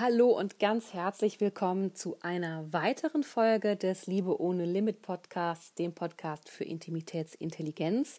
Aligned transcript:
Hallo 0.00 0.30
und 0.30 0.58
ganz 0.58 0.94
herzlich 0.94 1.42
willkommen 1.42 1.94
zu 1.94 2.16
einer 2.22 2.72
weiteren 2.72 3.22
Folge 3.22 3.76
des 3.76 4.06
Liebe 4.06 4.40
ohne 4.40 4.64
Limit 4.64 5.02
Podcasts, 5.02 5.74
dem 5.74 5.92
Podcast 5.92 6.48
für 6.48 6.64
Intimitätsintelligenz. 6.64 8.18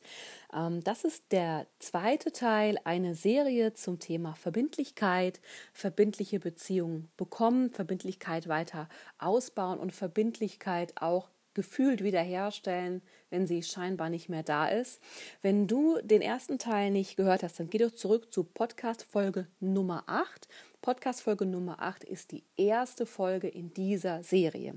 Ähm, 0.54 0.84
das 0.84 1.04
ist 1.06 1.32
der 1.32 1.66
zweite 1.80 2.32
Teil 2.32 2.78
einer 2.84 3.16
Serie 3.16 3.74
zum 3.74 3.98
Thema 3.98 4.36
Verbindlichkeit, 4.36 5.42
verbindliche 5.74 6.40
Beziehungen 6.40 7.10
bekommen, 7.18 7.72
Verbindlichkeit 7.72 8.48
weiter 8.48 8.88
ausbauen 9.18 9.80
und 9.80 9.92
Verbindlichkeit 9.92 10.94
auch 11.02 11.30
gefühlt 11.54 12.04
wiederherstellen, 12.04 13.02
wenn 13.30 13.48
sie 13.48 13.64
scheinbar 13.64 14.10
nicht 14.10 14.30
mehr 14.30 14.44
da 14.44 14.68
ist. 14.68 15.02
Wenn 15.42 15.68
du 15.68 16.00
den 16.02 16.22
ersten 16.22 16.60
Teil 16.60 16.92
nicht 16.92 17.18
gehört 17.18 17.44
hast, 17.44 17.60
dann 17.60 17.70
geh 17.70 17.78
doch 17.78 17.92
zurück 17.92 18.32
zu 18.34 18.44
Podcast 18.44 19.04
Folge 19.04 19.48
Nummer 19.60 20.04
8. 20.08 20.48
Podcast 20.82 21.22
Folge 21.22 21.46
Nummer 21.46 21.82
8 21.82 22.04
ist 22.04 22.32
die 22.32 22.44
erste 22.58 23.06
Folge 23.06 23.48
in 23.48 23.74
dieser 23.74 24.24
Serie. 24.24 24.76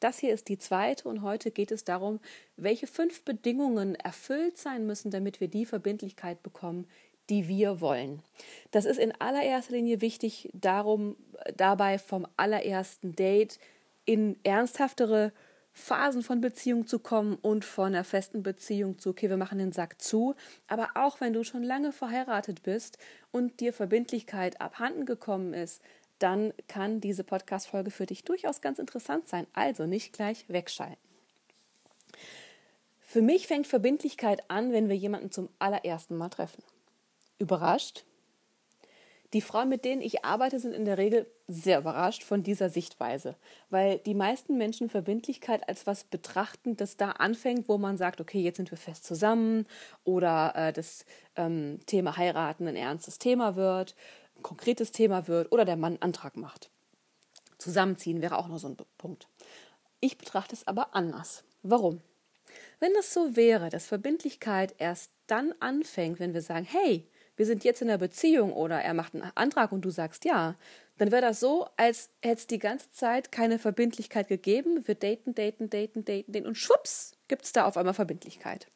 Das 0.00 0.18
hier 0.18 0.32
ist 0.32 0.48
die 0.48 0.58
zweite 0.58 1.08
und 1.08 1.22
heute 1.22 1.50
geht 1.50 1.70
es 1.70 1.84
darum, 1.84 2.20
welche 2.56 2.86
fünf 2.86 3.22
Bedingungen 3.24 3.94
erfüllt 3.94 4.56
sein 4.56 4.86
müssen, 4.86 5.10
damit 5.10 5.40
wir 5.40 5.48
die 5.48 5.66
Verbindlichkeit 5.66 6.42
bekommen, 6.42 6.86
die 7.28 7.48
wir 7.48 7.80
wollen. 7.80 8.22
Das 8.70 8.84
ist 8.84 8.98
in 8.98 9.12
allererster 9.20 9.74
Linie 9.74 10.00
wichtig, 10.00 10.50
darum 10.54 11.16
dabei 11.56 11.98
vom 11.98 12.26
allerersten 12.36 13.14
Date 13.14 13.58
in 14.04 14.36
ernsthaftere 14.44 15.32
Phasen 15.74 16.22
von 16.22 16.40
Beziehung 16.40 16.86
zu 16.86 16.98
kommen 16.98 17.36
und 17.36 17.64
von 17.64 17.86
einer 17.86 18.04
festen 18.04 18.42
Beziehung 18.42 18.98
zu, 18.98 19.10
okay, 19.10 19.30
wir 19.30 19.36
machen 19.36 19.58
den 19.58 19.72
Sack 19.72 20.00
zu. 20.02 20.34
Aber 20.68 20.90
auch 20.94 21.20
wenn 21.20 21.32
du 21.32 21.44
schon 21.44 21.62
lange 21.62 21.92
verheiratet 21.92 22.62
bist 22.62 22.98
und 23.30 23.60
dir 23.60 23.72
Verbindlichkeit 23.72 24.60
abhanden 24.60 25.06
gekommen 25.06 25.54
ist, 25.54 25.82
dann 26.18 26.52
kann 26.68 27.00
diese 27.00 27.24
Podcast-Folge 27.24 27.90
für 27.90 28.06
dich 28.06 28.24
durchaus 28.24 28.60
ganz 28.60 28.78
interessant 28.78 29.28
sein. 29.28 29.46
Also 29.54 29.86
nicht 29.86 30.12
gleich 30.12 30.48
wegschalten. 30.48 30.96
Für 33.00 33.22
mich 33.22 33.46
fängt 33.46 33.66
Verbindlichkeit 33.66 34.48
an, 34.48 34.72
wenn 34.72 34.88
wir 34.88 34.96
jemanden 34.96 35.30
zum 35.30 35.48
allerersten 35.58 36.16
Mal 36.16 36.28
treffen. 36.28 36.62
Überrascht, 37.38 38.04
die 39.32 39.40
Frauen, 39.40 39.68
mit 39.68 39.84
denen 39.84 40.02
ich 40.02 40.24
arbeite, 40.24 40.58
sind 40.58 40.74
in 40.74 40.84
der 40.84 40.98
Regel 40.98 41.26
sehr 41.48 41.78
überrascht 41.78 42.22
von 42.22 42.42
dieser 42.42 42.68
Sichtweise, 42.68 43.36
weil 43.70 43.98
die 43.98 44.14
meisten 44.14 44.58
Menschen 44.58 44.90
Verbindlichkeit 44.90 45.68
als 45.68 45.86
was 45.86 46.04
betrachten, 46.04 46.76
das 46.76 46.96
da 46.96 47.12
anfängt, 47.12 47.68
wo 47.68 47.78
man 47.78 47.96
sagt, 47.96 48.20
okay, 48.20 48.40
jetzt 48.40 48.56
sind 48.56 48.70
wir 48.70 48.78
fest 48.78 49.04
zusammen 49.04 49.66
oder 50.04 50.52
äh, 50.54 50.72
das 50.72 51.06
ähm, 51.36 51.80
Thema 51.86 52.16
heiraten 52.16 52.68
ein 52.68 52.76
ernstes 52.76 53.18
Thema 53.18 53.56
wird, 53.56 53.94
ein 54.36 54.42
konkretes 54.42 54.92
Thema 54.92 55.28
wird 55.28 55.50
oder 55.50 55.64
der 55.64 55.76
Mann 55.76 55.94
einen 55.94 56.02
Antrag 56.02 56.36
macht. 56.36 56.70
Zusammenziehen 57.56 58.20
wäre 58.20 58.38
auch 58.38 58.48
noch 58.48 58.58
so 58.58 58.68
ein 58.68 58.76
Punkt. 58.98 59.28
Ich 60.00 60.18
betrachte 60.18 60.54
es 60.54 60.66
aber 60.66 60.94
anders. 60.94 61.44
Warum? 61.62 62.00
Wenn 62.80 62.92
es 62.98 63.14
so 63.14 63.36
wäre, 63.36 63.70
dass 63.70 63.86
Verbindlichkeit 63.86 64.74
erst 64.78 65.12
dann 65.26 65.54
anfängt, 65.60 66.18
wenn 66.18 66.34
wir 66.34 66.42
sagen, 66.42 66.66
hey, 66.68 67.06
wir 67.36 67.46
sind 67.46 67.64
jetzt 67.64 67.82
in 67.82 67.88
einer 67.88 67.98
Beziehung 67.98 68.52
oder 68.52 68.80
er 68.80 68.94
macht 68.94 69.14
einen 69.14 69.30
Antrag 69.34 69.72
und 69.72 69.84
du 69.84 69.90
sagst 69.90 70.24
ja, 70.24 70.56
dann 70.98 71.10
wäre 71.10 71.22
das 71.22 71.40
so, 71.40 71.66
als 71.76 72.10
hätte 72.22 72.40
es 72.40 72.46
die 72.46 72.58
ganze 72.58 72.90
Zeit 72.90 73.32
keine 73.32 73.58
Verbindlichkeit 73.58 74.28
gegeben. 74.28 74.86
Wir 74.86 74.94
daten, 74.94 75.34
daten, 75.34 75.70
daten, 75.70 76.04
daten, 76.04 76.32
daten 76.32 76.46
und 76.46 76.56
schwupps 76.56 77.12
gibt 77.28 77.44
es 77.44 77.52
da 77.52 77.64
auf 77.64 77.76
einmal 77.76 77.94
Verbindlichkeit. 77.94 78.66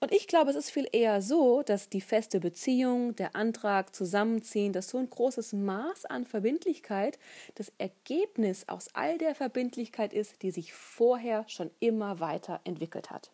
Und 0.00 0.12
ich 0.12 0.26
glaube, 0.26 0.50
es 0.50 0.56
ist 0.56 0.70
viel 0.70 0.88
eher 0.90 1.22
so, 1.22 1.62
dass 1.62 1.88
die 1.88 2.00
feste 2.00 2.40
Beziehung, 2.40 3.14
der 3.14 3.36
Antrag, 3.36 3.94
Zusammenziehen, 3.94 4.72
dass 4.72 4.88
so 4.88 4.98
ein 4.98 5.08
großes 5.08 5.52
Maß 5.52 6.06
an 6.06 6.26
Verbindlichkeit 6.26 7.18
das 7.54 7.72
Ergebnis 7.78 8.68
aus 8.68 8.88
all 8.94 9.18
der 9.18 9.36
Verbindlichkeit 9.36 10.12
ist, 10.12 10.42
die 10.42 10.50
sich 10.50 10.72
vorher 10.72 11.44
schon 11.48 11.70
immer 11.78 12.18
weiter 12.18 12.60
entwickelt 12.64 13.10
hat. 13.10 13.30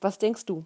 Was 0.00 0.18
denkst 0.18 0.46
du? 0.46 0.64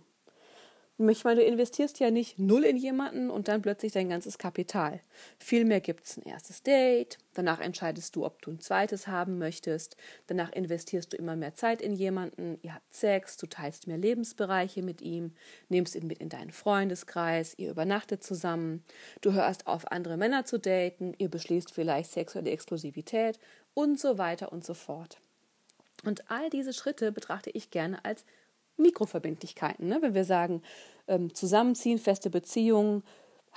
Ich 0.99 1.25
meine, 1.25 1.41
du 1.43 1.47
investierst 1.47 2.01
ja 2.01 2.11
nicht 2.11 2.39
null 2.39 2.65
in 2.65 2.79
jemanden 2.79 3.29
und 3.29 3.49
dann 3.49 3.61
plötzlich 3.61 3.93
dein 3.93 4.09
ganzes 4.09 4.39
Kapital. 4.39 5.01
Vielmehr 5.39 5.83
gibt 5.83 6.07
es 6.07 6.17
ein 6.17 6.23
erstes 6.23 6.63
Date, 6.63 7.19
danach 7.35 7.61
entscheidest 7.61 8.17
du, 8.17 8.25
ob 8.25 8.41
du 8.41 8.53
ein 8.53 8.61
zweites 8.61 9.07
haben 9.07 9.37
möchtest, 9.37 9.99
danach 10.27 10.53
investierst 10.53 11.13
du 11.13 11.19
immer 11.19 11.37
mehr 11.37 11.55
Zeit 11.55 11.83
in 11.83 11.93
jemanden, 11.93 12.59
ihr 12.63 12.73
habt 12.73 12.95
Sex, 12.95 13.37
du 13.37 13.47
teilst 13.47 13.87
mehr 13.87 13.99
Lebensbereiche 13.99 14.83
mit 14.83 15.03
ihm, 15.03 15.35
nimmst 15.69 15.97
ihn 15.97 16.07
mit 16.07 16.17
in 16.17 16.31
deinen 16.31 16.51
Freundeskreis, 16.51 17.53
ihr 17.59 17.73
übernachtet 17.73 18.25
zusammen, 18.25 18.83
du 19.21 19.35
hörst 19.35 19.67
auf, 19.67 19.93
andere 19.93 20.17
Männer 20.17 20.47
zu 20.47 20.59
daten, 20.59 21.13
ihr 21.19 21.29
beschließt 21.29 21.73
vielleicht 21.73 22.11
sexuelle 22.11 22.51
Exklusivität 22.51 23.39
und 23.75 24.01
so 24.01 24.17
weiter 24.17 24.51
und 24.51 24.65
so 24.65 24.73
fort. 24.73 25.19
Und 26.05 26.31
all 26.31 26.49
diese 26.49 26.73
Schritte 26.73 27.13
betrachte 27.13 27.51
ich 27.51 27.71
gerne 27.71 28.03
als 28.03 28.25
Mikroverbindlichkeiten. 28.77 29.89
Ne? 29.89 29.99
Wenn 30.01 30.15
wir 30.15 30.25
sagen, 30.25 30.63
ähm, 31.09 31.35
zusammenziehen, 31.35 31.99
feste 31.99 32.31
Beziehungen, 32.31 33.03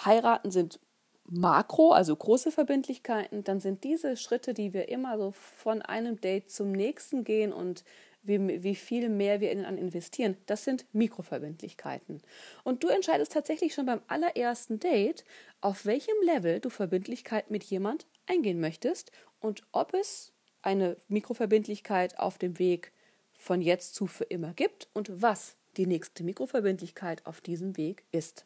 heiraten 0.05 0.51
sind 0.51 0.79
Makro, 1.25 1.91
also 1.91 2.15
große 2.15 2.51
Verbindlichkeiten, 2.51 3.43
dann 3.43 3.59
sind 3.59 3.83
diese 3.83 4.17
Schritte, 4.17 4.53
die 4.53 4.73
wir 4.73 4.89
immer 4.89 5.17
so 5.17 5.31
von 5.31 5.81
einem 5.81 6.19
Date 6.19 6.49
zum 6.49 6.71
nächsten 6.71 7.23
gehen 7.23 7.53
und 7.53 7.83
wie, 8.21 8.63
wie 8.63 8.75
viel 8.75 9.09
mehr 9.09 9.39
wir 9.39 9.51
innen 9.51 9.77
investieren, 9.77 10.37
das 10.45 10.63
sind 10.63 10.85
Mikroverbindlichkeiten. 10.93 12.21
Und 12.63 12.83
du 12.83 12.87
entscheidest 12.87 13.31
tatsächlich 13.31 13.73
schon 13.73 13.85
beim 13.85 14.01
allerersten 14.07 14.79
Date, 14.79 15.23
auf 15.61 15.85
welchem 15.85 16.15
Level 16.23 16.59
du 16.59 16.69
Verbindlichkeit 16.69 17.49
mit 17.51 17.63
jemand 17.63 18.07
eingehen 18.25 18.59
möchtest 18.59 19.11
und 19.39 19.63
ob 19.71 19.93
es 19.93 20.33
eine 20.61 20.97
Mikroverbindlichkeit 21.07 22.19
auf 22.19 22.37
dem 22.37 22.59
Weg 22.59 22.91
von 23.39 23.61
jetzt 23.61 23.95
zu 23.95 24.05
für 24.05 24.25
immer 24.25 24.53
gibt 24.53 24.89
und 24.93 25.21
was 25.21 25.55
die 25.77 25.87
nächste 25.87 26.23
Mikroverbindlichkeit 26.23 27.25
auf 27.25 27.41
diesem 27.41 27.77
Weg 27.77 28.03
ist. 28.11 28.45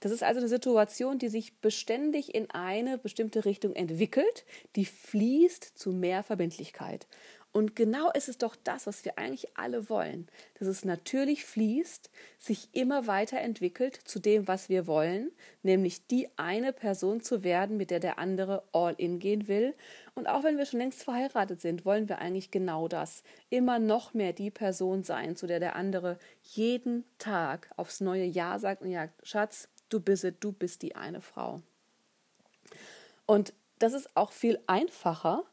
Das 0.00 0.12
ist 0.12 0.22
also 0.22 0.40
eine 0.40 0.48
Situation, 0.48 1.18
die 1.18 1.28
sich 1.28 1.58
beständig 1.60 2.34
in 2.34 2.50
eine 2.50 2.98
bestimmte 2.98 3.44
Richtung 3.44 3.74
entwickelt, 3.74 4.44
die 4.76 4.84
fließt 4.84 5.64
zu 5.76 5.92
mehr 5.92 6.22
Verbindlichkeit. 6.22 7.08
Und 7.50 7.74
genau 7.74 8.10
ist 8.12 8.28
es 8.28 8.36
doch 8.36 8.56
das, 8.56 8.86
was 8.86 9.04
wir 9.04 9.18
eigentlich 9.18 9.56
alle 9.56 9.88
wollen, 9.88 10.28
dass 10.58 10.68
es 10.68 10.84
natürlich 10.84 11.44
fließt, 11.46 12.10
sich 12.38 12.68
immer 12.72 13.06
weiterentwickelt 13.06 13.96
zu 13.96 14.18
dem, 14.18 14.46
was 14.46 14.68
wir 14.68 14.86
wollen, 14.86 15.32
nämlich 15.62 16.06
die 16.06 16.28
eine 16.36 16.74
Person 16.74 17.22
zu 17.22 17.42
werden, 17.42 17.78
mit 17.78 17.90
der 17.90 18.00
der 18.00 18.18
andere 18.18 18.62
all 18.72 18.94
in 18.98 19.18
gehen 19.18 19.48
will. 19.48 19.74
Und 20.14 20.28
auch 20.28 20.44
wenn 20.44 20.58
wir 20.58 20.66
schon 20.66 20.80
längst 20.80 21.02
verheiratet 21.02 21.60
sind, 21.60 21.86
wollen 21.86 22.08
wir 22.08 22.18
eigentlich 22.18 22.50
genau 22.50 22.86
das, 22.86 23.22
immer 23.48 23.78
noch 23.78 24.12
mehr 24.12 24.34
die 24.34 24.50
Person 24.50 25.02
sein, 25.02 25.34
zu 25.34 25.46
der 25.46 25.58
der 25.58 25.74
andere 25.74 26.18
jeden 26.42 27.04
Tag 27.18 27.70
aufs 27.76 28.00
neue 28.00 28.24
Ja 28.24 28.58
sagt 28.58 28.82
und 28.82 28.90
ja, 28.90 29.08
Schatz, 29.22 29.68
du 29.88 30.00
bist 30.00 30.26
du 30.40 30.52
bist 30.52 30.82
die 30.82 30.96
eine 30.96 31.22
Frau. 31.22 31.62
Und 33.24 33.54
das 33.78 33.94
ist 33.94 34.16
auch 34.16 34.32
viel 34.32 34.58
einfacher, 34.66 35.44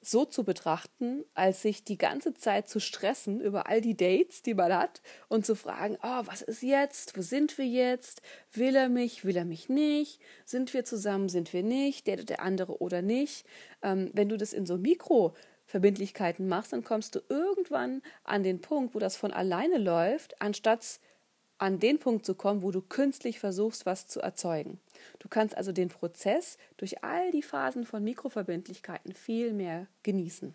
so 0.00 0.24
zu 0.24 0.44
betrachten, 0.44 1.24
als 1.34 1.62
sich 1.62 1.84
die 1.84 1.98
ganze 1.98 2.34
Zeit 2.34 2.68
zu 2.68 2.80
stressen 2.80 3.40
über 3.40 3.66
all 3.68 3.80
die 3.80 3.96
Dates, 3.96 4.42
die 4.42 4.54
man 4.54 4.72
hat 4.72 5.02
und 5.28 5.44
zu 5.44 5.54
fragen, 5.54 5.98
oh, 6.02 6.22
was 6.24 6.42
ist 6.42 6.62
jetzt? 6.62 7.16
Wo 7.16 7.22
sind 7.22 7.58
wir 7.58 7.66
jetzt? 7.66 8.22
Will 8.52 8.76
er 8.76 8.88
mich? 8.88 9.24
Will 9.24 9.36
er 9.36 9.44
mich 9.44 9.68
nicht? 9.68 10.20
Sind 10.44 10.72
wir 10.72 10.84
zusammen? 10.84 11.28
Sind 11.28 11.52
wir 11.52 11.62
nicht? 11.62 12.06
Der 12.06 12.16
der 12.16 12.42
andere 12.42 12.80
oder 12.80 13.02
nicht? 13.02 13.44
Ähm, 13.82 14.10
wenn 14.12 14.28
du 14.28 14.36
das 14.36 14.52
in 14.52 14.66
so 14.66 14.78
Mikroverbindlichkeiten 14.78 16.48
machst, 16.48 16.72
dann 16.72 16.84
kommst 16.84 17.14
du 17.14 17.20
irgendwann 17.28 18.02
an 18.24 18.42
den 18.42 18.60
Punkt, 18.60 18.94
wo 18.94 18.98
das 18.98 19.16
von 19.16 19.32
alleine 19.32 19.78
läuft, 19.78 20.40
anstatt 20.40 21.00
an 21.58 21.78
den 21.78 21.98
Punkt 21.98 22.24
zu 22.24 22.34
kommen, 22.34 22.62
wo 22.62 22.70
du 22.70 22.80
künstlich 22.80 23.40
versuchst, 23.40 23.86
was 23.86 24.06
zu 24.06 24.20
erzeugen. 24.20 24.78
Du 25.18 25.28
kannst 25.28 25.56
also 25.56 25.72
den 25.72 25.88
Prozess 25.88 26.56
durch 26.76 27.02
all 27.02 27.30
die 27.30 27.42
Phasen 27.42 27.84
von 27.84 28.02
Mikroverbindlichkeiten 28.04 29.12
viel 29.12 29.52
mehr 29.52 29.86
genießen. 30.02 30.54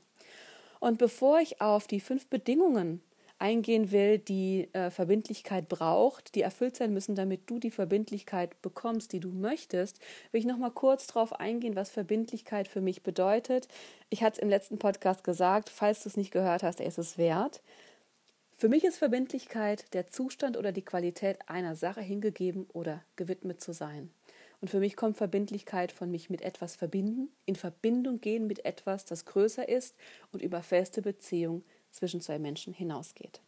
Und 0.79 0.97
bevor 0.97 1.39
ich 1.39 1.61
auf 1.61 1.87
die 1.87 1.99
fünf 1.99 2.27
Bedingungen 2.27 3.01
eingehen 3.39 3.91
will, 3.91 4.19
die 4.19 4.69
äh, 4.73 4.89
Verbindlichkeit 4.89 5.67
braucht, 5.67 6.35
die 6.35 6.41
erfüllt 6.41 6.77
sein 6.77 6.93
müssen, 6.93 7.15
damit 7.15 7.49
du 7.49 7.59
die 7.59 7.71
Verbindlichkeit 7.71 8.61
bekommst, 8.61 9.11
die 9.11 9.19
du 9.19 9.29
möchtest, 9.29 9.99
will 10.31 10.39
ich 10.39 10.45
noch 10.45 10.57
mal 10.57 10.71
kurz 10.71 11.07
darauf 11.07 11.33
eingehen, 11.33 11.75
was 11.75 11.89
Verbindlichkeit 11.89 12.69
für 12.69 12.79
mich 12.79 13.03
bedeutet. 13.03 13.67
Ich 14.09 14.23
hatte 14.23 14.37
es 14.37 14.41
im 14.41 14.49
letzten 14.49 14.79
Podcast 14.79 15.23
gesagt, 15.25 15.69
falls 15.69 16.03
du 16.03 16.09
es 16.09 16.17
nicht 16.17 16.31
gehört 16.31 16.63
hast, 16.63 16.79
ist 16.79 16.97
es 16.97 17.17
wert. 17.17 17.61
Für 18.63 18.69
mich 18.69 18.85
ist 18.85 18.97
Verbindlichkeit 18.97 19.93
der 19.93 20.07
Zustand 20.07 20.55
oder 20.55 20.71
die 20.71 20.85
Qualität 20.85 21.37
einer 21.49 21.75
Sache 21.75 21.99
hingegeben 21.99 22.65
oder 22.71 23.03
gewidmet 23.17 23.59
zu 23.59 23.73
sein. 23.73 24.09
Und 24.61 24.69
für 24.69 24.79
mich 24.79 24.95
kommt 24.95 25.17
Verbindlichkeit 25.17 25.91
von 25.91 26.09
mich 26.09 26.29
mit 26.29 26.41
etwas 26.41 26.77
verbinden, 26.77 27.27
in 27.45 27.57
Verbindung 27.57 28.21
gehen 28.21 28.47
mit 28.47 28.63
etwas, 28.63 29.03
das 29.03 29.25
größer 29.25 29.67
ist 29.67 29.97
und 30.31 30.41
über 30.41 30.63
feste 30.63 31.01
Beziehung 31.01 31.65
zwischen 31.91 32.21
zwei 32.21 32.39
Menschen 32.39 32.73
hinausgeht. 32.73 33.41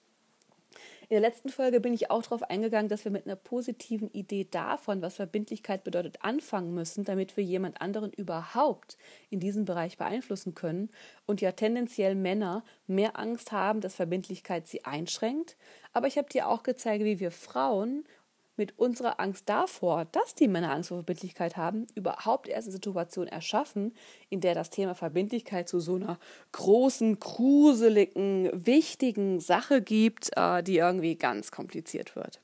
In 1.08 1.22
der 1.22 1.22
letzten 1.22 1.50
Folge 1.50 1.80
bin 1.80 1.94
ich 1.94 2.10
auch 2.10 2.24
darauf 2.24 2.42
eingegangen, 2.42 2.90
dass 2.90 3.06
wir 3.06 3.12
mit 3.12 3.28
einer 3.28 3.36
positiven 3.36 4.10
Idee 4.12 4.48
davon, 4.50 5.04
was 5.04 5.16
Verbindlichkeit 5.16 5.84
bedeutet, 5.84 6.18
anfangen 6.22 6.74
müssen, 6.74 7.04
damit 7.04 7.38
wir 7.38 7.44
jemand 7.44 7.80
anderen 7.80 8.12
überhaupt 8.12 8.98
in 9.30 9.40
diesem 9.40 9.66
Bereich 9.66 9.98
beeinflussen 9.98 10.56
können 10.56 10.90
und 11.28 11.42
ja 11.42 11.52
tendenziell 11.52 12.16
Männer 12.16 12.64
mehr 12.88 13.20
Angst 13.20 13.52
haben, 13.52 13.82
dass 13.82 13.94
Verbindlichkeit 13.94 14.68
sie 14.68 14.84
einschränkt. 14.84 15.58
Aber 15.94 16.08
ich 16.08 16.18
habe 16.18 16.30
dir 16.30 16.48
auch 16.48 16.64
gezeigt, 16.64 17.04
wie 17.04 17.20
wir 17.20 17.30
Frauen 17.30 18.04
mit 18.58 18.78
unserer 18.80 19.20
Angst 19.20 19.50
davor, 19.50 20.06
dass 20.06 20.36
die 20.36 20.48
Männer 20.48 20.72
Angst 20.72 20.90
vor 20.90 20.98
Verbindlichkeit 20.98 21.58
haben, 21.58 21.88
überhaupt 21.96 22.48
erst 22.48 22.68
eine 22.68 22.74
Situation 22.74 23.28
erschaffen, 23.28 23.94
in 24.30 24.42
der 24.42 24.56
das 24.56 24.70
Thema 24.70 24.96
Verbindlichkeit 24.96 25.68
zu 25.68 25.80
so 25.80 25.96
einer 25.96 26.20
großen, 26.52 27.20
gruseligen, 27.20 28.50
wichtigen 28.54 29.40
Sache 29.40 29.82
gibt, 29.82 30.32
äh, 30.36 30.64
die 30.64 30.78
irgendwie 30.78 31.16
ganz 31.16 31.52
kompliziert 31.52 32.16
wird. 32.16 32.40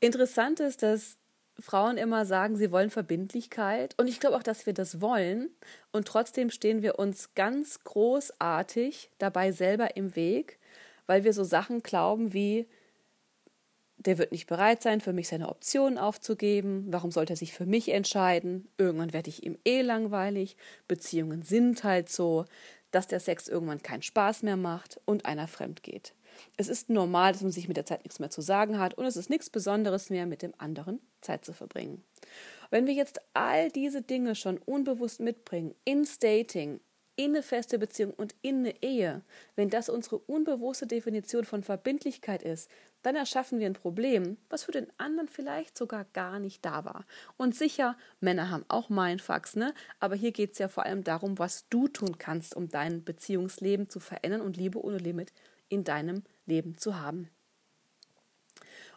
Interessant 0.00 0.60
ist, 0.60 0.82
dass 0.82 1.18
Frauen 1.60 1.98
immer 1.98 2.24
sagen, 2.24 2.56
sie 2.56 2.70
wollen 2.70 2.90
Verbindlichkeit. 2.90 3.94
Und 3.98 4.08
ich 4.08 4.20
glaube 4.20 4.36
auch, 4.36 4.42
dass 4.42 4.66
wir 4.66 4.72
das 4.72 5.00
wollen. 5.00 5.50
Und 5.92 6.08
trotzdem 6.08 6.50
stehen 6.50 6.82
wir 6.82 6.98
uns 6.98 7.34
ganz 7.34 7.84
großartig 7.84 9.10
dabei 9.18 9.52
selber 9.52 9.96
im 9.96 10.16
Weg, 10.16 10.58
weil 11.06 11.24
wir 11.24 11.32
so 11.32 11.44
Sachen 11.44 11.82
glauben 11.82 12.32
wie, 12.32 12.66
der 14.06 14.16
wird 14.18 14.32
nicht 14.32 14.46
bereit 14.46 14.82
sein, 14.82 15.00
für 15.00 15.12
mich 15.12 15.28
seine 15.28 15.48
Optionen 15.48 15.98
aufzugeben. 15.98 16.86
Warum 16.88 17.10
sollte 17.10 17.34
er 17.34 17.36
sich 17.36 17.52
für 17.52 17.66
mich 17.66 17.90
entscheiden? 17.90 18.68
Irgendwann 18.78 19.12
werde 19.12 19.28
ich 19.28 19.44
ihm 19.44 19.58
eh 19.66 19.82
langweilig. 19.82 20.56
Beziehungen 20.88 21.42
sind 21.42 21.84
halt 21.84 22.08
so, 22.08 22.46
dass 22.90 23.06
der 23.06 23.20
Sex 23.20 23.46
irgendwann 23.46 23.82
keinen 23.82 24.02
Spaß 24.02 24.42
mehr 24.42 24.56
macht 24.56 25.00
und 25.04 25.26
einer 25.26 25.46
fremd 25.46 25.82
geht. 25.82 26.14
Es 26.56 26.68
ist 26.68 26.88
normal, 26.88 27.32
dass 27.32 27.42
man 27.42 27.52
sich 27.52 27.68
mit 27.68 27.76
der 27.76 27.84
Zeit 27.84 28.04
nichts 28.04 28.18
mehr 28.20 28.30
zu 28.30 28.40
sagen 28.40 28.78
hat 28.78 28.94
und 28.94 29.04
es 29.04 29.16
ist 29.16 29.28
nichts 29.28 29.50
Besonderes 29.50 30.08
mehr, 30.08 30.26
mit 30.26 30.42
dem 30.42 30.54
anderen 30.56 31.00
Zeit 31.20 31.44
zu 31.44 31.52
verbringen. 31.52 32.02
Wenn 32.70 32.86
wir 32.86 32.94
jetzt 32.94 33.20
all 33.34 33.70
diese 33.70 34.00
Dinge 34.00 34.34
schon 34.34 34.56
unbewusst 34.58 35.20
mitbringen, 35.20 35.74
ins 35.84 36.18
Dating, 36.20 36.80
in 37.16 37.30
eine 37.30 37.42
feste 37.42 37.78
Beziehung 37.78 38.12
und 38.14 38.34
in 38.42 38.58
eine 38.58 38.82
Ehe, 38.82 39.22
wenn 39.56 39.68
das 39.68 39.88
unsere 39.88 40.18
unbewusste 40.18 40.86
Definition 40.86 41.44
von 41.44 41.62
Verbindlichkeit 41.62 42.42
ist, 42.42 42.70
dann 43.02 43.16
erschaffen 43.16 43.58
wir 43.58 43.66
ein 43.66 43.74
Problem, 43.74 44.36
was 44.48 44.64
für 44.64 44.72
den 44.72 44.86
anderen 44.98 45.28
vielleicht 45.28 45.76
sogar 45.76 46.04
gar 46.12 46.38
nicht 46.38 46.64
da 46.64 46.84
war. 46.84 47.04
Und 47.36 47.54
sicher, 47.54 47.96
Männer 48.20 48.50
haben 48.50 48.64
auch 48.68 48.88
Mindfucks, 48.88 49.56
ne? 49.56 49.74
Aber 49.98 50.16
hier 50.16 50.32
geht 50.32 50.52
es 50.52 50.58
ja 50.58 50.68
vor 50.68 50.84
allem 50.84 51.04
darum, 51.04 51.38
was 51.38 51.68
du 51.68 51.88
tun 51.88 52.18
kannst, 52.18 52.54
um 52.54 52.68
dein 52.68 53.04
Beziehungsleben 53.04 53.88
zu 53.88 54.00
verändern 54.00 54.42
und 54.42 54.56
Liebe 54.56 54.82
ohne 54.82 54.98
Limit 54.98 55.32
in 55.68 55.84
deinem 55.84 56.24
Leben 56.46 56.76
zu 56.76 57.00
haben. 57.00 57.30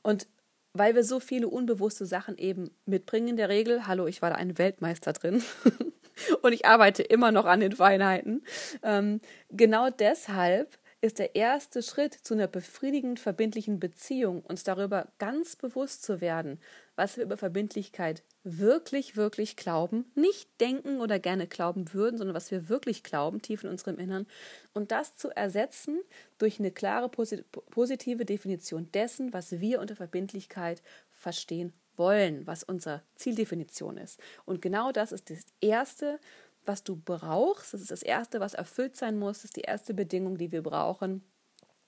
Und 0.01 0.27
weil 0.74 0.95
wir 0.95 1.04
so 1.04 1.19
viele 1.19 1.48
unbewusste 1.48 2.06
Sachen 2.06 2.38
eben 2.38 2.71
mitbringen 2.86 3.30
in 3.30 3.38
der 3.38 3.50
Regel, 3.50 3.88
hallo, 3.88 4.07
ich 4.07 4.21
war 4.21 4.31
da 4.31 4.36
ein 4.36 4.57
Weltmeister 4.57 5.13
drin, 5.13 5.44
und 6.42 6.54
ich 6.54 6.65
arbeite 6.65 7.04
immer 7.04 7.31
noch 7.31 7.45
an 7.45 7.60
den 7.60 7.74
Feinheiten. 7.74 8.44
Ähm, 8.83 9.21
genau 9.50 9.89
deshalb 9.89 10.77
ist 11.04 11.19
der 11.19 11.36
erste 11.36 11.83
Schritt 11.83 12.13
zu 12.13 12.33
einer 12.33 12.48
befriedigend 12.48 13.19
verbindlichen 13.19 13.77
Beziehung, 13.77 14.42
uns 14.42 14.63
darüber 14.63 15.10
ganz 15.19 15.57
bewusst 15.57 16.01
zu 16.01 16.21
werden, 16.21 16.62
was 16.95 17.18
wir 17.18 17.25
über 17.25 17.36
Verbindlichkeit 17.36 18.24
wirklich, 18.45 19.18
wirklich 19.18 19.57
glauben, 19.57 20.06
nicht 20.15 20.50
denken 20.62 21.01
oder 21.01 21.19
gerne 21.19 21.45
glauben 21.45 21.94
würden, 21.94 22.18
sondern 22.18 22.36
was 22.36 22.51
wir 22.51 22.69
wirklich 22.69 23.04
glauben, 23.04 23.42
tief 23.42 23.66
in 23.66 23.69
unserem 23.69 24.00
Innern, 24.00 24.27
und 24.74 24.92
das 24.92 25.18
zu 25.18 25.30
ersetzen 25.30 26.00
durch 26.38 26.59
eine 26.59 26.71
klare 26.71 27.09
positive 27.09 28.24
Definition 28.24 28.89
dessen, 28.94 29.33
was 29.33 29.59
wir 29.59 29.81
unter 29.81 29.98
Verbindlichkeit 29.98 30.81
verstehen 31.12 31.74
wollen, 31.98 32.45
was 32.48 32.63
unsere 32.63 33.01
Zieldefinition 33.16 33.98
ist. 33.98 34.19
Und 34.45 34.62
genau 34.62 34.92
das 34.92 35.12
ist 35.12 35.30
das 35.30 35.45
Erste, 35.62 36.19
was 36.66 36.84
du 36.84 36.95
brauchst. 36.95 37.74
Das 37.74 37.81
ist 37.81 37.92
das 37.92 38.04
Erste, 38.04 38.40
was 38.40 38.54
erfüllt 38.54 38.95
sein 38.95 39.18
muss. 39.18 39.40
Das 39.40 39.45
ist 39.45 39.56
die 39.57 39.62
erste 39.62 39.94
Bedingung, 39.94 40.38
die 40.38 40.51
wir 40.51 40.63
brauchen 40.63 41.24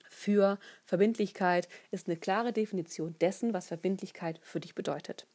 für 0.08 0.58
Verbindlichkeit, 0.84 1.68
ist 1.90 2.08
eine 2.08 2.16
klare 2.16 2.52
Definition 2.52 3.16
dessen, 3.20 3.52
was 3.52 3.66
Verbindlichkeit 3.66 4.40
für 4.42 4.60
dich 4.60 4.74
bedeutet. 4.74 5.26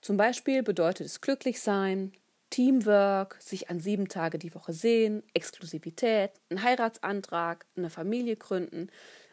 Zum 0.00 0.16
Beispiel 0.16 0.62
bedeutet 0.62 1.06
es 1.06 1.20
glücklich 1.20 1.60
sein, 1.60 2.12
Teamwork, 2.50 3.36
sich 3.40 3.70
an 3.70 3.80
sieben 3.80 4.08
Tage 4.08 4.38
die 4.38 4.54
Woche 4.54 4.72
sehen, 4.72 5.22
Exklusivität, 5.34 6.32
ein 6.48 6.62
Heiratsantrag, 6.62 7.66
eine 7.76 7.90
Familie 7.90 8.36
gründen. 8.36 8.90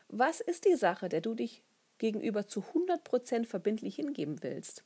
Was 0.08 0.40
ist 0.40 0.66
die 0.66 0.76
Sache, 0.76 1.10
der 1.10 1.22
du 1.22 1.34
dich 1.34 1.64
gegenüber 1.98 2.48
zu 2.48 2.64
100% 2.74 3.46
verbindlich 3.46 3.96
hingeben 3.96 4.44
willst. 4.44 4.84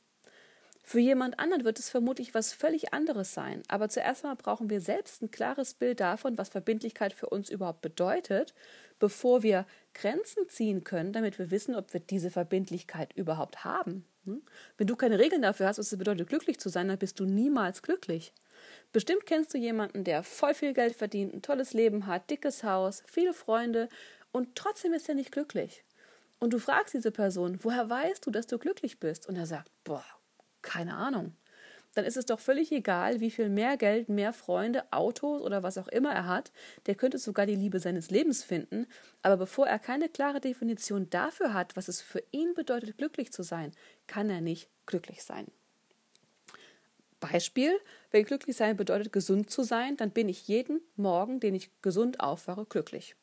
Für 0.84 0.98
jemand 0.98 1.38
anderen 1.38 1.64
wird 1.64 1.78
es 1.78 1.88
vermutlich 1.88 2.34
was 2.34 2.52
völlig 2.52 2.92
anderes 2.92 3.32
sein, 3.34 3.62
aber 3.68 3.88
zuerst 3.88 4.24
einmal 4.24 4.36
brauchen 4.36 4.68
wir 4.68 4.80
selbst 4.80 5.22
ein 5.22 5.30
klares 5.30 5.74
Bild 5.74 6.00
davon, 6.00 6.36
was 6.36 6.48
Verbindlichkeit 6.48 7.12
für 7.12 7.28
uns 7.28 7.50
überhaupt 7.50 7.82
bedeutet, 7.82 8.52
bevor 8.98 9.44
wir 9.44 9.64
Grenzen 9.94 10.48
ziehen 10.48 10.82
können, 10.82 11.12
damit 11.12 11.38
wir 11.38 11.50
wissen, 11.52 11.76
ob 11.76 11.92
wir 11.92 12.00
diese 12.00 12.30
Verbindlichkeit 12.30 13.12
überhaupt 13.14 13.64
haben. 13.64 14.04
Hm? 14.24 14.42
Wenn 14.76 14.86
du 14.88 14.96
keine 14.96 15.20
Regeln 15.20 15.42
dafür 15.42 15.68
hast, 15.68 15.78
was 15.78 15.92
es 15.92 15.98
bedeutet, 15.98 16.28
glücklich 16.28 16.58
zu 16.58 16.68
sein, 16.68 16.88
dann 16.88 16.98
bist 16.98 17.20
du 17.20 17.26
niemals 17.26 17.82
glücklich. 17.82 18.32
Bestimmt 18.92 19.26
kennst 19.26 19.54
du 19.54 19.58
jemanden, 19.58 20.04
der 20.04 20.22
voll 20.22 20.54
viel 20.54 20.72
Geld 20.72 20.94
verdient, 20.94 21.32
ein 21.32 21.42
tolles 21.42 21.72
Leben 21.72 22.06
hat, 22.06 22.28
dickes 22.28 22.64
Haus, 22.64 23.02
viele 23.06 23.34
Freunde 23.34 23.88
und 24.32 24.56
trotzdem 24.56 24.92
ist 24.92 25.08
er 25.08 25.14
nicht 25.14 25.32
glücklich. 25.32 25.84
Und 26.42 26.52
du 26.52 26.58
fragst 26.58 26.92
diese 26.92 27.12
Person, 27.12 27.60
woher 27.62 27.88
weißt 27.88 28.26
du, 28.26 28.32
dass 28.32 28.48
du 28.48 28.58
glücklich 28.58 28.98
bist? 28.98 29.28
Und 29.28 29.36
er 29.36 29.46
sagt, 29.46 29.70
boah, 29.84 30.04
keine 30.60 30.96
Ahnung. 30.96 31.36
Dann 31.94 32.04
ist 32.04 32.16
es 32.16 32.26
doch 32.26 32.40
völlig 32.40 32.72
egal, 32.72 33.20
wie 33.20 33.30
viel 33.30 33.48
mehr 33.48 33.76
Geld, 33.76 34.08
mehr 34.08 34.32
Freunde, 34.32 34.92
Autos 34.92 35.40
oder 35.40 35.62
was 35.62 35.78
auch 35.78 35.86
immer 35.86 36.10
er 36.10 36.26
hat. 36.26 36.50
Der 36.86 36.96
könnte 36.96 37.18
sogar 37.18 37.46
die 37.46 37.54
Liebe 37.54 37.78
seines 37.78 38.10
Lebens 38.10 38.42
finden. 38.42 38.88
Aber 39.22 39.36
bevor 39.36 39.68
er 39.68 39.78
keine 39.78 40.08
klare 40.08 40.40
Definition 40.40 41.08
dafür 41.10 41.54
hat, 41.54 41.76
was 41.76 41.86
es 41.86 42.02
für 42.02 42.24
ihn 42.32 42.54
bedeutet, 42.54 42.98
glücklich 42.98 43.32
zu 43.32 43.44
sein, 43.44 43.70
kann 44.08 44.28
er 44.28 44.40
nicht 44.40 44.68
glücklich 44.84 45.22
sein. 45.22 45.46
Beispiel, 47.20 47.78
wenn 48.10 48.24
glücklich 48.24 48.56
sein 48.56 48.76
bedeutet, 48.76 49.12
gesund 49.12 49.48
zu 49.48 49.62
sein, 49.62 49.96
dann 49.96 50.10
bin 50.10 50.28
ich 50.28 50.48
jeden 50.48 50.80
Morgen, 50.96 51.38
den 51.38 51.54
ich 51.54 51.70
gesund 51.82 52.18
aufwache, 52.18 52.64
glücklich. 52.64 53.14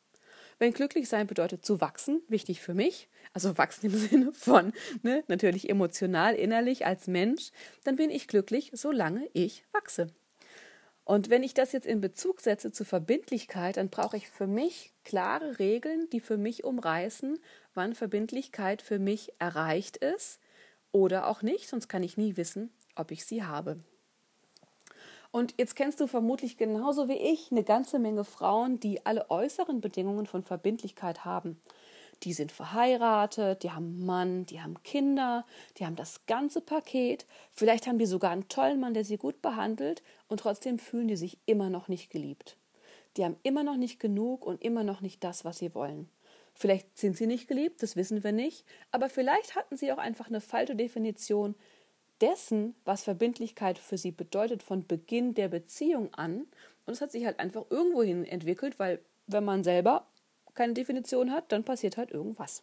Wenn 0.60 0.74
glücklich 0.74 1.08
sein 1.08 1.26
bedeutet 1.26 1.64
zu 1.64 1.80
wachsen, 1.80 2.22
wichtig 2.28 2.60
für 2.60 2.74
mich, 2.74 3.08
also 3.32 3.56
wachsen 3.56 3.86
im 3.86 3.94
Sinne 3.96 4.32
von 4.34 4.72
ne, 5.02 5.24
natürlich 5.26 5.70
emotional, 5.70 6.34
innerlich 6.34 6.86
als 6.86 7.06
Mensch, 7.06 7.50
dann 7.82 7.96
bin 7.96 8.10
ich 8.10 8.28
glücklich, 8.28 8.70
solange 8.74 9.26
ich 9.32 9.64
wachse. 9.72 10.08
Und 11.04 11.30
wenn 11.30 11.42
ich 11.42 11.54
das 11.54 11.72
jetzt 11.72 11.86
in 11.86 12.02
Bezug 12.02 12.42
setze 12.42 12.72
zur 12.72 12.84
Verbindlichkeit, 12.84 13.78
dann 13.78 13.88
brauche 13.88 14.18
ich 14.18 14.28
für 14.28 14.46
mich 14.46 14.92
klare 15.02 15.58
Regeln, 15.58 16.08
die 16.12 16.20
für 16.20 16.36
mich 16.36 16.62
umreißen, 16.62 17.38
wann 17.72 17.94
Verbindlichkeit 17.94 18.82
für 18.82 18.98
mich 18.98 19.32
erreicht 19.38 19.96
ist 19.96 20.40
oder 20.92 21.26
auch 21.26 21.40
nicht, 21.40 21.68
sonst 21.68 21.88
kann 21.88 22.02
ich 22.02 22.18
nie 22.18 22.36
wissen, 22.36 22.70
ob 22.96 23.12
ich 23.12 23.24
sie 23.24 23.44
habe. 23.44 23.82
Und 25.32 25.54
jetzt 25.58 25.76
kennst 25.76 26.00
du 26.00 26.06
vermutlich 26.06 26.56
genauso 26.56 27.08
wie 27.08 27.14
ich 27.14 27.52
eine 27.52 27.62
ganze 27.62 27.98
Menge 27.98 28.24
Frauen, 28.24 28.80
die 28.80 29.06
alle 29.06 29.30
äußeren 29.30 29.80
Bedingungen 29.80 30.26
von 30.26 30.42
Verbindlichkeit 30.42 31.24
haben. 31.24 31.60
Die 32.24 32.32
sind 32.34 32.52
verheiratet, 32.52 33.62
die 33.62 33.70
haben 33.70 33.86
einen 33.86 34.06
Mann, 34.06 34.46
die 34.46 34.60
haben 34.60 34.82
Kinder, 34.82 35.46
die 35.78 35.86
haben 35.86 35.96
das 35.96 36.26
ganze 36.26 36.60
Paket. 36.60 37.26
Vielleicht 37.50 37.86
haben 37.86 37.98
die 37.98 38.06
sogar 38.06 38.30
einen 38.30 38.48
tollen 38.48 38.80
Mann, 38.80 38.92
der 38.92 39.04
sie 39.04 39.16
gut 39.16 39.40
behandelt 39.40 40.02
und 40.28 40.40
trotzdem 40.40 40.78
fühlen 40.78 41.08
die 41.08 41.16
sich 41.16 41.38
immer 41.46 41.70
noch 41.70 41.88
nicht 41.88 42.10
geliebt. 42.10 42.56
Die 43.16 43.24
haben 43.24 43.36
immer 43.42 43.64
noch 43.64 43.76
nicht 43.76 44.00
genug 44.00 44.44
und 44.44 44.62
immer 44.62 44.84
noch 44.84 45.00
nicht 45.00 45.24
das, 45.24 45.44
was 45.44 45.58
sie 45.58 45.74
wollen. 45.74 46.10
Vielleicht 46.52 46.98
sind 46.98 47.16
sie 47.16 47.26
nicht 47.26 47.48
geliebt, 47.48 47.82
das 47.82 47.96
wissen 47.96 48.22
wir 48.22 48.32
nicht, 48.32 48.66
aber 48.90 49.08
vielleicht 49.08 49.56
hatten 49.56 49.76
sie 49.76 49.92
auch 49.92 49.98
einfach 49.98 50.26
eine 50.26 50.40
falsche 50.40 50.76
Definition 50.76 51.54
dessen, 52.20 52.74
was 52.84 53.02
Verbindlichkeit 53.02 53.78
für 53.78 53.98
sie 53.98 54.10
bedeutet, 54.10 54.62
von 54.62 54.86
Beginn 54.86 55.34
der 55.34 55.48
Beziehung 55.48 56.12
an. 56.14 56.46
Und 56.86 56.92
es 56.92 57.00
hat 57.00 57.12
sich 57.12 57.24
halt 57.24 57.38
einfach 57.38 57.64
irgendwohin 57.70 58.24
entwickelt, 58.24 58.78
weil 58.78 59.00
wenn 59.26 59.44
man 59.44 59.64
selber 59.64 60.06
keine 60.54 60.74
Definition 60.74 61.32
hat, 61.32 61.52
dann 61.52 61.64
passiert 61.64 61.96
halt 61.96 62.10
irgendwas. 62.10 62.62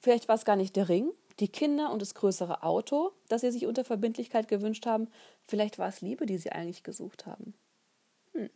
Vielleicht 0.00 0.28
war 0.28 0.34
es 0.34 0.44
gar 0.44 0.56
nicht 0.56 0.76
der 0.76 0.88
Ring, 0.88 1.10
die 1.40 1.48
Kinder 1.48 1.92
und 1.92 2.02
das 2.02 2.14
größere 2.14 2.62
Auto, 2.62 3.12
das 3.28 3.42
sie 3.42 3.50
sich 3.50 3.66
unter 3.66 3.84
Verbindlichkeit 3.84 4.48
gewünscht 4.48 4.86
haben. 4.86 5.08
Vielleicht 5.46 5.78
war 5.78 5.88
es 5.88 6.00
Liebe, 6.00 6.26
die 6.26 6.38
sie 6.38 6.52
eigentlich 6.52 6.82
gesucht 6.82 7.26
haben. 7.26 7.54
Hm. 8.32 8.50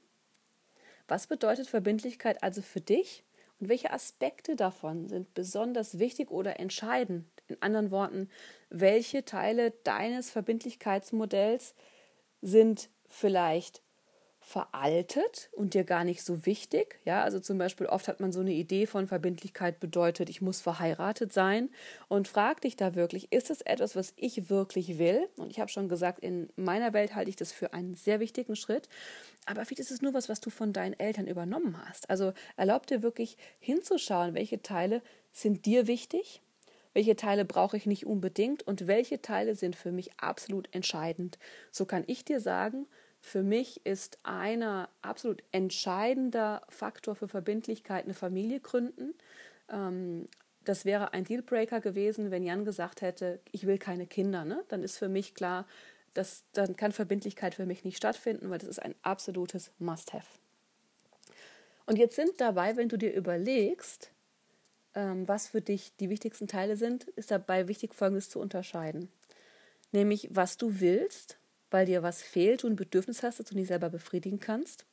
Was 1.06 1.26
bedeutet 1.26 1.66
Verbindlichkeit 1.66 2.42
also 2.42 2.62
für 2.62 2.80
dich 2.80 3.24
und 3.60 3.68
welche 3.68 3.92
Aspekte 3.92 4.56
davon 4.56 5.08
sind 5.08 5.32
besonders 5.34 5.98
wichtig 5.98 6.30
oder 6.30 6.58
entscheidend? 6.60 7.26
In 7.48 7.60
anderen 7.60 7.90
Worten, 7.90 8.28
welche 8.70 9.24
Teile 9.24 9.72
deines 9.84 10.30
Verbindlichkeitsmodells 10.30 11.74
sind 12.40 12.88
vielleicht 13.08 13.82
veraltet 14.44 15.48
und 15.52 15.72
dir 15.72 15.84
gar 15.84 16.04
nicht 16.04 16.22
so 16.22 16.44
wichtig. 16.44 17.00
Ja, 17.06 17.22
also 17.22 17.40
zum 17.40 17.56
Beispiel 17.56 17.86
oft 17.86 18.08
hat 18.08 18.20
man 18.20 18.30
so 18.30 18.40
eine 18.40 18.52
Idee 18.52 18.86
von 18.86 19.08
Verbindlichkeit 19.08 19.80
bedeutet, 19.80 20.28
ich 20.28 20.42
muss 20.42 20.60
verheiratet 20.60 21.32
sein 21.32 21.70
und 22.08 22.28
frag 22.28 22.60
dich 22.60 22.76
da 22.76 22.94
wirklich, 22.94 23.32
ist 23.32 23.48
es 23.48 23.62
etwas, 23.62 23.96
was 23.96 24.12
ich 24.16 24.50
wirklich 24.50 24.98
will? 24.98 25.30
Und 25.38 25.50
ich 25.50 25.60
habe 25.60 25.70
schon 25.70 25.88
gesagt, 25.88 26.20
in 26.20 26.50
meiner 26.56 26.92
Welt 26.92 27.14
halte 27.14 27.30
ich 27.30 27.36
das 27.36 27.52
für 27.52 27.72
einen 27.72 27.94
sehr 27.94 28.20
wichtigen 28.20 28.54
Schritt. 28.54 28.90
Aber 29.46 29.64
vielleicht 29.64 29.80
ist 29.80 29.90
es 29.90 30.02
nur 30.02 30.12
was, 30.12 30.28
was 30.28 30.40
du 30.40 30.50
von 30.50 30.74
deinen 30.74 30.98
Eltern 30.98 31.26
übernommen 31.26 31.82
hast. 31.88 32.10
Also 32.10 32.34
erlaub 32.56 32.86
dir 32.86 33.02
wirklich 33.02 33.38
hinzuschauen, 33.60 34.34
welche 34.34 34.60
Teile 34.60 35.00
sind 35.32 35.64
dir 35.64 35.86
wichtig, 35.86 36.42
welche 36.94 37.16
Teile 37.16 37.44
brauche 37.44 37.76
ich 37.76 37.86
nicht 37.86 38.06
unbedingt 38.06 38.62
und 38.62 38.86
welche 38.86 39.20
Teile 39.20 39.54
sind 39.54 39.76
für 39.76 39.92
mich 39.92 40.10
absolut 40.18 40.68
entscheidend. 40.72 41.38
So 41.70 41.84
kann 41.84 42.04
ich 42.06 42.24
dir 42.24 42.40
sagen, 42.40 42.86
für 43.20 43.42
mich 43.42 43.84
ist 43.84 44.18
einer 44.22 44.88
absolut 45.02 45.42
entscheidender 45.50 46.62
Faktor 46.68 47.14
für 47.14 47.28
Verbindlichkeit 47.28 48.04
eine 48.04 48.14
Familie 48.14 48.60
gründen. 48.60 49.14
Ähm, 49.70 50.26
das 50.64 50.84
wäre 50.84 51.12
ein 51.12 51.24
Dealbreaker 51.24 51.80
gewesen, 51.80 52.30
wenn 52.30 52.42
Jan 52.42 52.64
gesagt 52.64 53.02
hätte, 53.02 53.40
ich 53.50 53.66
will 53.66 53.78
keine 53.78 54.06
Kinder. 54.06 54.44
Ne? 54.44 54.62
Dann 54.68 54.82
ist 54.82 54.98
für 54.98 55.08
mich 55.08 55.34
klar, 55.34 55.66
dass, 56.14 56.44
dann 56.52 56.76
kann 56.76 56.92
Verbindlichkeit 56.92 57.54
für 57.54 57.66
mich 57.66 57.84
nicht 57.84 57.96
stattfinden, 57.96 58.50
weil 58.50 58.58
das 58.58 58.68
ist 58.68 58.82
ein 58.82 58.94
absolutes 59.02 59.72
Must-Have. 59.78 60.26
Und 61.86 61.98
jetzt 61.98 62.16
sind 62.16 62.40
dabei, 62.40 62.76
wenn 62.76 62.88
du 62.88 62.96
dir 62.96 63.12
überlegst, 63.12 64.10
ähm, 64.94 65.26
was 65.28 65.48
für 65.48 65.60
dich 65.60 65.96
die 65.96 66.10
wichtigsten 66.10 66.46
Teile 66.46 66.76
sind, 66.76 67.04
ist 67.16 67.30
dabei 67.30 67.68
wichtig, 67.68 67.94
Folgendes 67.94 68.30
zu 68.30 68.40
unterscheiden. 68.40 69.08
Nämlich, 69.92 70.28
was 70.32 70.56
du 70.56 70.80
willst 70.80 71.38
weil 71.74 71.86
dir 71.86 72.04
was 72.04 72.22
fehlt, 72.22 72.62
du 72.62 72.68
ein 72.68 72.76
Bedürfnis 72.76 73.24
hast, 73.24 73.40
das 73.40 73.46
du 73.46 73.56
nicht 73.56 73.66
selber 73.66 73.90
befriedigen 73.90 74.38
kannst. 74.38 74.86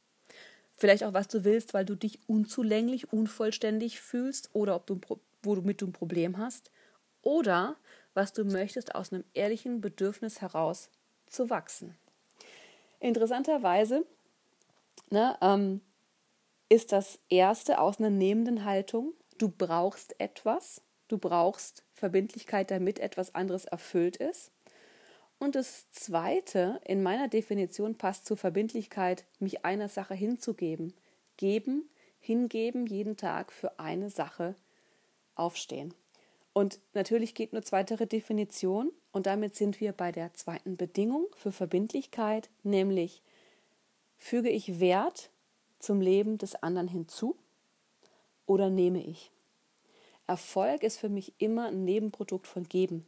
Vielleicht 0.76 1.04
auch, 1.04 1.14
was 1.14 1.28
du 1.28 1.44
willst, 1.44 1.76
weil 1.76 1.86
du 1.86 1.94
dich 1.94 2.28
unzulänglich, 2.28 3.14
unvollständig 3.14 4.02
fühlst 4.02 4.50
oder 4.54 4.76
ob 4.76 4.88
du, 4.88 5.00
womit 5.44 5.82
du 5.82 5.86
ein 5.86 5.92
Problem 5.92 6.40
hast. 6.40 6.72
Oder 7.22 7.76
was 8.16 8.34
du 8.34 8.46
möchtest, 8.46 8.96
aus 8.96 9.14
einem 9.14 9.24
ehrlichen 9.36 9.80
Bedürfnis 9.80 10.42
heraus 10.42 10.90
zu 11.28 11.52
wachsen. 11.52 11.96
Interessanterweise 13.00 14.04
ne, 15.12 15.38
ähm, 15.40 15.82
ist 16.68 16.94
das 16.94 17.20
erste 17.30 17.80
aus 17.80 18.00
einer 18.00 18.10
nehmenden 18.10 18.66
Haltung. 18.66 19.14
Du 19.42 19.50
brauchst 19.50 20.20
etwas, 20.20 20.84
du 21.08 21.18
brauchst 21.18 21.84
Verbindlichkeit, 21.96 22.70
damit 22.70 23.00
etwas 23.00 23.34
anderes 23.34 23.66
erfüllt 23.66 24.18
ist. 24.18 24.52
Und 25.40 25.56
das 25.56 25.90
Zweite 25.90 26.80
in 26.86 27.02
meiner 27.02 27.28
Definition 27.28 27.98
passt 27.98 28.28
zur 28.28 28.38
Verbindlichkeit, 28.38 29.26
mich 29.40 29.66
einer 29.66 29.90
Sache 29.90 30.14
hinzugeben. 30.14 30.94
Geben, 31.38 31.90
hingeben, 32.20 32.86
jeden 32.86 33.18
Tag 33.18 33.52
für 33.52 33.80
eine 33.80 34.12
Sache 34.12 34.54
aufstehen. 35.34 35.96
Und 36.54 36.80
natürlich 36.94 37.34
geht 37.34 37.52
nur 37.52 37.64
zweitere 37.64 38.06
Definition 38.06 38.92
und 39.12 39.26
damit 39.26 39.56
sind 39.56 39.80
wir 39.82 39.92
bei 39.92 40.12
der 40.12 40.36
zweiten 40.36 40.78
Bedingung 40.78 41.26
für 41.36 41.52
Verbindlichkeit, 41.52 42.52
nämlich 42.62 43.24
füge 44.20 44.50
ich 44.50 44.80
Wert 44.80 45.32
zum 45.80 46.00
Leben 46.00 46.38
des 46.38 46.54
anderen 46.62 46.88
hinzu 46.88 47.41
oder 48.52 48.70
nehme 48.70 49.02
ich? 49.02 49.32
Erfolg 50.28 50.84
ist 50.84 50.98
für 50.98 51.10
mich 51.10 51.34
immer 51.38 51.68
ein 51.68 51.86
Nebenprodukt 51.86 52.48
von 52.48 52.64
Geben. 52.64 53.08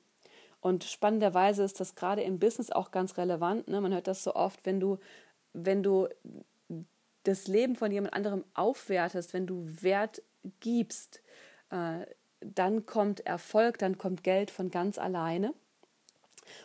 Und 0.62 0.86
spannenderweise 0.86 1.64
ist 1.64 1.82
das 1.82 1.96
gerade 1.96 2.22
im 2.22 2.40
Business 2.40 2.72
auch 2.72 2.92
ganz 2.92 3.18
relevant. 3.18 3.68
Ne? 3.68 3.82
Man 3.82 3.94
hört 3.94 4.08
das 4.08 4.24
so 4.24 4.34
oft, 4.36 4.66
wenn 4.66 4.80
du, 4.80 4.98
wenn 5.52 5.84
du 5.84 6.08
das 7.24 7.48
Leben 7.48 7.76
von 7.76 7.92
jemand 7.92 8.14
anderem 8.14 8.46
aufwertest, 8.54 9.34
wenn 9.34 9.46
du 9.46 9.66
Wert 9.82 10.22
gibst, 10.62 11.22
äh, 11.70 12.06
dann 12.40 12.86
kommt 12.86 13.26
Erfolg, 13.26 13.78
dann 13.78 13.98
kommt 13.98 14.24
Geld 14.24 14.52
von 14.52 14.70
ganz 14.70 14.98
alleine. 14.98 15.54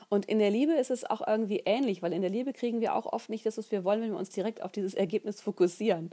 Und 0.08 0.26
in 0.26 0.38
der 0.38 0.50
Liebe 0.50 0.72
ist 0.72 0.90
es 0.90 1.04
auch 1.04 1.26
irgendwie 1.26 1.62
ähnlich, 1.64 2.02
weil 2.02 2.12
in 2.12 2.22
der 2.22 2.30
Liebe 2.30 2.52
kriegen 2.52 2.80
wir 2.80 2.94
auch 2.94 3.06
oft 3.06 3.30
nicht 3.30 3.46
das, 3.46 3.58
was 3.58 3.70
wir 3.70 3.84
wollen, 3.84 4.02
wenn 4.02 4.12
wir 4.12 4.18
uns 4.18 4.30
direkt 4.30 4.62
auf 4.62 4.72
dieses 4.72 4.94
Ergebnis 4.94 5.40
fokussieren. 5.40 6.10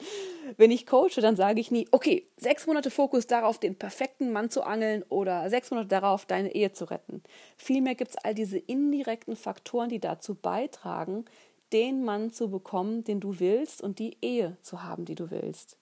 Wenn 0.57 0.71
ich 0.71 0.85
coache, 0.85 1.21
dann 1.21 1.35
sage 1.35 1.59
ich 1.59 1.71
nie, 1.71 1.87
okay, 1.91 2.25
sechs 2.37 2.67
Monate 2.67 2.89
Fokus 2.89 3.27
darauf, 3.27 3.59
den 3.59 3.75
perfekten 3.75 4.31
Mann 4.31 4.49
zu 4.49 4.63
angeln 4.63 5.03
oder 5.09 5.49
sechs 5.49 5.71
Monate 5.71 5.87
darauf, 5.87 6.25
deine 6.25 6.53
Ehe 6.53 6.71
zu 6.71 6.85
retten. 6.85 7.23
Vielmehr 7.57 7.95
gibt 7.95 8.11
es 8.11 8.17
all 8.17 8.33
diese 8.35 8.57
indirekten 8.57 9.35
Faktoren, 9.35 9.89
die 9.89 9.99
dazu 9.99 10.35
beitragen, 10.35 11.25
den 11.73 12.03
Mann 12.03 12.31
zu 12.31 12.49
bekommen, 12.49 13.03
den 13.03 13.19
du 13.19 13.39
willst 13.39 13.81
und 13.81 13.99
die 13.99 14.17
Ehe 14.21 14.57
zu 14.61 14.83
haben, 14.83 15.05
die 15.05 15.15
du 15.15 15.31
willst. 15.31 15.77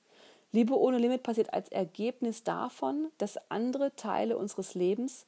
Liebe 0.54 0.80
ohne 0.80 1.00
Limit 1.00 1.24
passiert 1.24 1.52
als 1.52 1.70
Ergebnis 1.70 2.44
davon, 2.44 3.08
dass 3.18 3.40
andere 3.50 3.96
Teile 3.96 4.38
unseres 4.38 4.76
Lebens, 4.76 5.26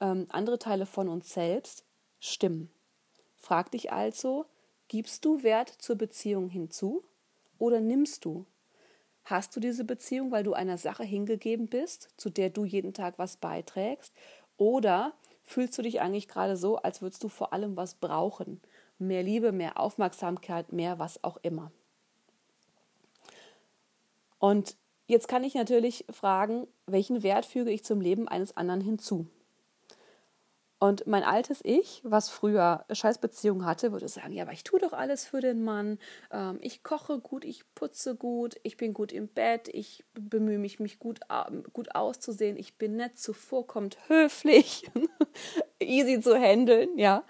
ähm, 0.00 0.26
andere 0.28 0.58
Teile 0.58 0.84
von 0.84 1.08
uns 1.08 1.32
selbst 1.32 1.85
stimmen. 2.20 2.70
Frag 3.36 3.70
dich 3.70 3.92
also, 3.92 4.46
gibst 4.88 5.24
du 5.24 5.42
Wert 5.42 5.68
zur 5.68 5.96
Beziehung 5.96 6.48
hinzu 6.48 7.04
oder 7.58 7.80
nimmst 7.80 8.24
du? 8.24 8.46
Hast 9.24 9.56
du 9.56 9.60
diese 9.60 9.84
Beziehung, 9.84 10.30
weil 10.30 10.44
du 10.44 10.52
einer 10.52 10.78
Sache 10.78 11.02
hingegeben 11.02 11.66
bist, 11.66 12.10
zu 12.16 12.30
der 12.30 12.50
du 12.50 12.64
jeden 12.64 12.94
Tag 12.94 13.18
was 13.18 13.36
beiträgst? 13.36 14.12
Oder 14.56 15.14
fühlst 15.42 15.76
du 15.78 15.82
dich 15.82 16.00
eigentlich 16.00 16.28
gerade 16.28 16.56
so, 16.56 16.76
als 16.76 17.02
würdest 17.02 17.24
du 17.24 17.28
vor 17.28 17.52
allem 17.52 17.76
was 17.76 17.94
brauchen? 17.94 18.60
Mehr 18.98 19.22
Liebe, 19.22 19.52
mehr 19.52 19.80
Aufmerksamkeit, 19.80 20.72
mehr 20.72 20.98
was 20.98 21.22
auch 21.24 21.38
immer. 21.42 21.72
Und 24.38 24.76
jetzt 25.06 25.28
kann 25.28 25.44
ich 25.44 25.54
natürlich 25.54 26.04
fragen, 26.10 26.68
welchen 26.86 27.22
Wert 27.22 27.46
füge 27.46 27.70
ich 27.72 27.84
zum 27.84 28.00
Leben 28.00 28.28
eines 28.28 28.56
anderen 28.56 28.80
hinzu? 28.80 29.26
Und 30.78 31.06
mein 31.06 31.24
altes 31.24 31.60
Ich, 31.64 32.02
was 32.04 32.28
früher 32.28 32.84
Scheißbeziehungen 32.92 33.64
hatte, 33.64 33.92
würde 33.92 34.08
sagen, 34.08 34.32
ja, 34.32 34.42
aber 34.42 34.52
ich 34.52 34.62
tue 34.62 34.78
doch 34.78 34.92
alles 34.92 35.24
für 35.24 35.40
den 35.40 35.64
Mann. 35.64 35.98
Ähm, 36.30 36.58
ich 36.60 36.82
koche 36.82 37.18
gut, 37.18 37.46
ich 37.46 37.62
putze 37.74 38.14
gut, 38.14 38.56
ich 38.62 38.76
bin 38.76 38.92
gut 38.92 39.10
im 39.10 39.28
Bett, 39.28 39.68
ich 39.68 40.04
bemühe 40.12 40.58
mich, 40.58 40.78
mich 40.78 40.98
gut, 40.98 41.20
gut 41.72 41.94
auszusehen, 41.94 42.58
ich 42.58 42.76
bin 42.76 42.96
nett, 42.96 43.18
zuvorkommend, 43.18 43.96
höflich, 44.08 44.90
easy 45.80 46.20
zu 46.20 46.36
handeln, 46.36 46.98
ja. 46.98 47.22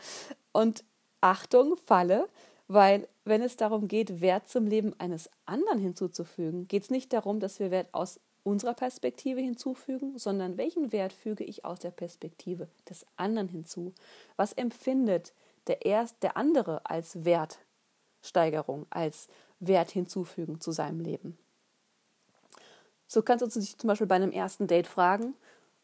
Und 0.51 0.83
Achtung, 1.21 1.77
Falle, 1.77 2.29
weil 2.67 3.09
wenn 3.25 3.43
es 3.43 3.57
darum 3.57 3.87
geht, 3.87 4.21
Wert 4.21 4.49
zum 4.49 4.67
Leben 4.67 4.93
eines 4.99 5.31
anderen 5.45 5.79
hinzuzufügen, 5.79 6.67
geht 6.67 6.83
es 6.83 6.91
nicht 6.91 7.13
darum, 7.13 7.39
dass 7.39 7.61
wir 7.61 7.71
Wert 7.71 7.89
aus 7.93 8.19
unserer 8.47 8.75
Perspektive 8.75 9.41
hinzufügen, 9.41 10.19
sondern 10.19 10.57
welchen 10.57 10.93
Wert 10.93 11.13
füge 11.13 11.43
ich 11.43 11.65
aus 11.65 11.81
der 11.81 11.91
Perspektive 11.91 12.69
des 12.89 13.05
anderen 13.17 13.49
hinzu? 13.49 13.93
Was 14.37 14.53
empfindet 14.53 15.33
der, 15.67 15.85
erst, 15.85 16.23
der 16.23 16.37
andere 16.37 16.89
als 16.89 17.25
Wertsteigerung, 17.25 18.87
als 18.89 19.29
Wert 19.59 19.91
hinzufügen 19.91 20.61
zu 20.61 20.71
seinem 20.71 21.01
Leben? 21.01 21.37
So 23.09 23.23
kannst 23.23 23.45
du 23.45 23.61
dich 23.61 23.77
zum 23.77 23.89
Beispiel 23.89 24.07
bei 24.07 24.15
einem 24.15 24.33
ersten 24.33 24.69
Date 24.69 24.87
fragen, 24.87 25.35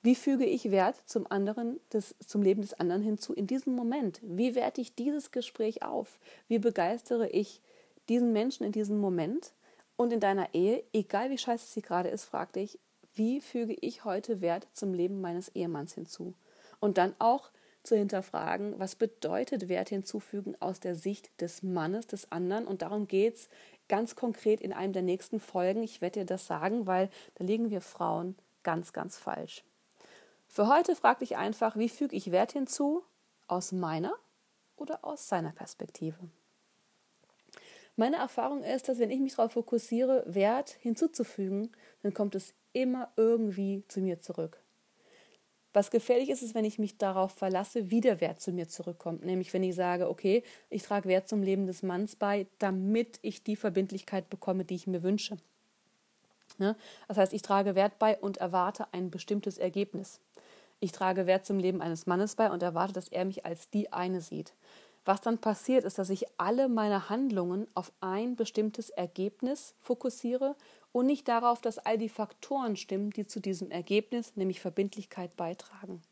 wie 0.03 0.15
füge 0.15 0.45
ich 0.45 0.71
Wert 0.71 0.97
zum 1.07 1.31
anderen, 1.31 1.81
des, 1.93 2.15
zum 2.25 2.43
Leben 2.43 2.63
des 2.63 2.75
anderen 2.75 3.03
hinzu 3.03 3.33
in 3.33 3.47
diesem 3.47 3.75
Moment? 3.75 4.21
Wie 4.23 4.55
werte 4.55 4.81
ich 4.81 4.95
dieses 4.95 5.31
Gespräch 5.33 5.83
auf? 5.83 6.19
Wie 6.49 6.59
begeistere 6.59 7.29
ich 7.29 7.61
diesen 8.09 8.33
Menschen 8.33 8.65
in 8.65 8.73
diesem 8.73 8.99
Moment? 8.99 9.53
Und 9.97 10.13
in 10.13 10.21
deiner 10.21 10.55
Ehe, 10.55 10.83
egal 10.93 11.31
wie 11.31 11.39
scheiße 11.39 11.67
sie 11.67 11.83
gerade 11.83 12.09
ist, 12.09 12.25
frag 12.25 12.53
dich, 12.53 12.79
wie 13.15 13.41
füge 13.41 13.75
ich 13.75 14.05
heute 14.05 14.41
Wert 14.41 14.67
zum 14.73 14.95
Leben 14.95 15.21
meines 15.21 15.49
Ehemanns 15.51 15.95
hinzu? 15.95 16.35
Und 16.81 16.99
dann 16.99 17.15
auch 17.19 17.51
zu 17.83 17.97
hinterfragen, 17.97 18.79
was 18.79 18.95
bedeutet 18.95 19.69
Wert 19.69 19.89
hinzufügen 19.89 20.57
aus 20.61 20.81
der 20.81 20.95
Sicht 20.95 21.31
des 21.41 21.63
Mannes, 21.63 22.07
des 22.07 22.31
anderen. 22.31 22.67
Und 22.67 22.83
darum 22.83 23.09
geht 23.09 23.37
es 23.37 23.49
ganz 23.89 24.15
konkret 24.17 24.61
in 24.61 24.73
einem 24.73 24.93
der 24.93 25.03
nächsten 25.03 25.41
Folgen. 25.41 25.83
Ich 25.83 26.01
werde 26.01 26.21
dir 26.21 26.27
das 26.27 26.47
sagen, 26.47 26.87
weil 26.87 27.11
da 27.35 27.45
liegen 27.45 27.71
wir 27.71 27.81
Frauen 27.81 28.37
ganz, 28.63 28.93
ganz 28.93 29.19
falsch. 29.19 29.65
Für 30.49 30.69
heute 30.69 30.95
frag 30.95 31.19
dich 31.19 31.37
einfach, 31.37 31.77
wie 31.77 31.89
füge 31.89 32.15
ich 32.15 32.31
Wert 32.31 32.53
hinzu 32.53 33.03
aus 33.49 33.73
meiner 33.73 34.15
oder 34.77 35.05
aus 35.05 35.29
seiner 35.29 35.53
Perspektive? 35.53 36.19
Meine 37.97 38.17
Erfahrung 38.17 38.63
ist, 38.63 38.89
dass 38.89 38.99
wenn 38.99 39.11
ich 39.11 39.21
mich 39.21 39.35
darauf 39.35 39.53
fokussiere, 39.53 40.25
Wert 40.27 40.71
hinzuzufügen, 40.81 41.71
dann 42.03 42.15
kommt 42.15 42.35
es 42.35 42.55
immer 42.73 43.13
irgendwie 43.17 43.85
zu 43.89 44.01
mir 44.01 44.21
zurück. 44.21 44.63
Was 45.75 45.91
gefährlich 45.91 46.29
ist, 46.29 46.43
ist, 46.43 46.55
wenn 46.55 46.67
ich 46.67 46.79
mich 46.79 46.99
darauf 46.99 47.33
verlasse, 47.33 47.91
wie 47.91 48.03
der 48.03 48.21
Wert 48.21 48.41
zu 48.41 48.53
mir 48.53 48.69
zurückkommt. 48.69 49.25
Nämlich, 49.25 49.55
wenn 49.55 49.63
ich 49.63 49.75
sage, 49.75 50.09
okay, 50.09 50.43
ich 50.69 50.83
trage 50.83 51.09
Wert 51.09 51.29
zum 51.29 51.43
Leben 51.43 51.67
des 51.67 51.83
Manns 51.83 52.17
bei, 52.17 52.47
damit 52.59 53.19
ich 53.23 53.43
die 53.43 53.57
Verbindlichkeit 53.57 54.29
bekomme, 54.29 54.65
die 54.65 54.75
ich 54.75 54.87
mir 54.87 55.03
wünsche. 55.03 55.39
Ne? 56.59 56.77
Das 57.09 57.17
heißt, 57.17 57.33
ich 57.33 57.41
trage 57.41 57.75
Wert 57.75 57.99
bei 57.99 58.19
und 58.19 58.37
erwarte 58.37 58.93
ein 58.93 59.11
bestimmtes 59.11 59.57
Ergebnis. 59.57 60.21
Ich 60.81 60.93
trage 60.93 61.27
Wert 61.27 61.47
zum 61.47 61.59
Leben 61.59 61.81
eines 61.81 62.07
Mannes 62.07 62.35
bei 62.35 62.51
und 62.51 62.63
erwarte, 62.63 62.93
dass 62.93 63.09
er 63.09 63.25
mich 63.25 63.47
als 63.47 63.71
die 63.71 63.93
eine 63.93 64.21
sieht. 64.21 64.53
Was 65.05 65.21
dann 65.21 65.39
passiert, 65.39 65.85
ist, 65.85 65.99
dass 65.99 66.11
ich 66.11 66.27
alle 66.39 66.69
meine 66.69 67.09
Handlungen 67.09 67.67
auf 67.75 67.93
ein 68.01 68.37
bestimmtes 68.37 68.91
Ergebnis 68.91 69.75
fokussiere 69.81 70.55
und 70.93 71.07
nicht 71.07 71.27
darauf, 71.27 71.61
dass 71.61 71.79
all 71.79 71.99
die 71.99 72.09
Faktoren 72.09 72.77
stimmen, 72.77 73.11
die 73.11 73.27
zu 73.27 73.41
diesem 73.41 73.71
Ergebnis, 73.71 74.37
nämlich 74.37 74.61
Verbindlichkeit, 74.61 75.37
beitragen. 75.37 76.03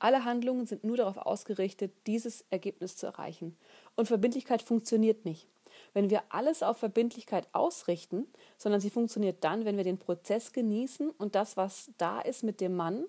Alle 0.00 0.24
Handlungen 0.24 0.66
sind 0.66 0.84
nur 0.84 0.96
darauf 0.96 1.18
ausgerichtet, 1.18 1.92
dieses 2.06 2.44
Ergebnis 2.50 2.96
zu 2.96 3.06
erreichen. 3.06 3.56
Und 3.96 4.06
Verbindlichkeit 4.06 4.62
funktioniert 4.62 5.24
nicht, 5.24 5.48
wenn 5.92 6.10
wir 6.10 6.22
alles 6.28 6.62
auf 6.62 6.78
Verbindlichkeit 6.78 7.48
ausrichten, 7.52 8.26
sondern 8.56 8.80
sie 8.80 8.90
funktioniert 8.90 9.42
dann, 9.42 9.64
wenn 9.64 9.76
wir 9.76 9.84
den 9.84 9.98
Prozess 9.98 10.52
genießen 10.52 11.10
und 11.10 11.34
das, 11.34 11.56
was 11.56 11.90
da 11.98 12.20
ist 12.20 12.42
mit 12.42 12.60
dem 12.60 12.76
Mann, 12.76 13.04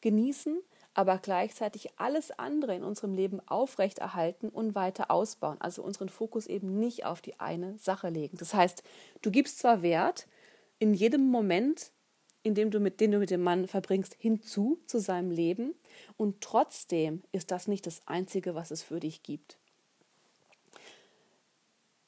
genießen, 0.00 0.60
aber 1.00 1.16
gleichzeitig 1.16 1.98
alles 1.98 2.30
andere 2.30 2.76
in 2.76 2.84
unserem 2.84 3.14
Leben 3.14 3.40
aufrechterhalten 3.48 4.50
und 4.50 4.74
weiter 4.74 5.10
ausbauen. 5.10 5.56
Also 5.58 5.82
unseren 5.82 6.10
Fokus 6.10 6.46
eben 6.46 6.78
nicht 6.78 7.06
auf 7.06 7.22
die 7.22 7.40
eine 7.40 7.78
Sache 7.78 8.10
legen. 8.10 8.36
Das 8.36 8.52
heißt, 8.52 8.82
du 9.22 9.30
gibst 9.30 9.60
zwar 9.60 9.80
Wert 9.80 10.28
in 10.78 10.92
jedem 10.92 11.30
Moment, 11.30 11.90
in 12.42 12.54
dem 12.54 12.70
du 12.70 12.80
mit, 12.80 13.00
den 13.00 13.12
du 13.12 13.18
mit 13.18 13.30
dem 13.30 13.42
Mann 13.42 13.66
verbringst, 13.66 14.14
hinzu 14.18 14.78
zu 14.84 15.00
seinem 15.00 15.30
Leben, 15.30 15.74
und 16.18 16.42
trotzdem 16.42 17.22
ist 17.32 17.50
das 17.50 17.66
nicht 17.66 17.86
das 17.86 18.06
Einzige, 18.06 18.54
was 18.54 18.70
es 18.70 18.82
für 18.82 19.00
dich 19.00 19.22
gibt. 19.22 19.58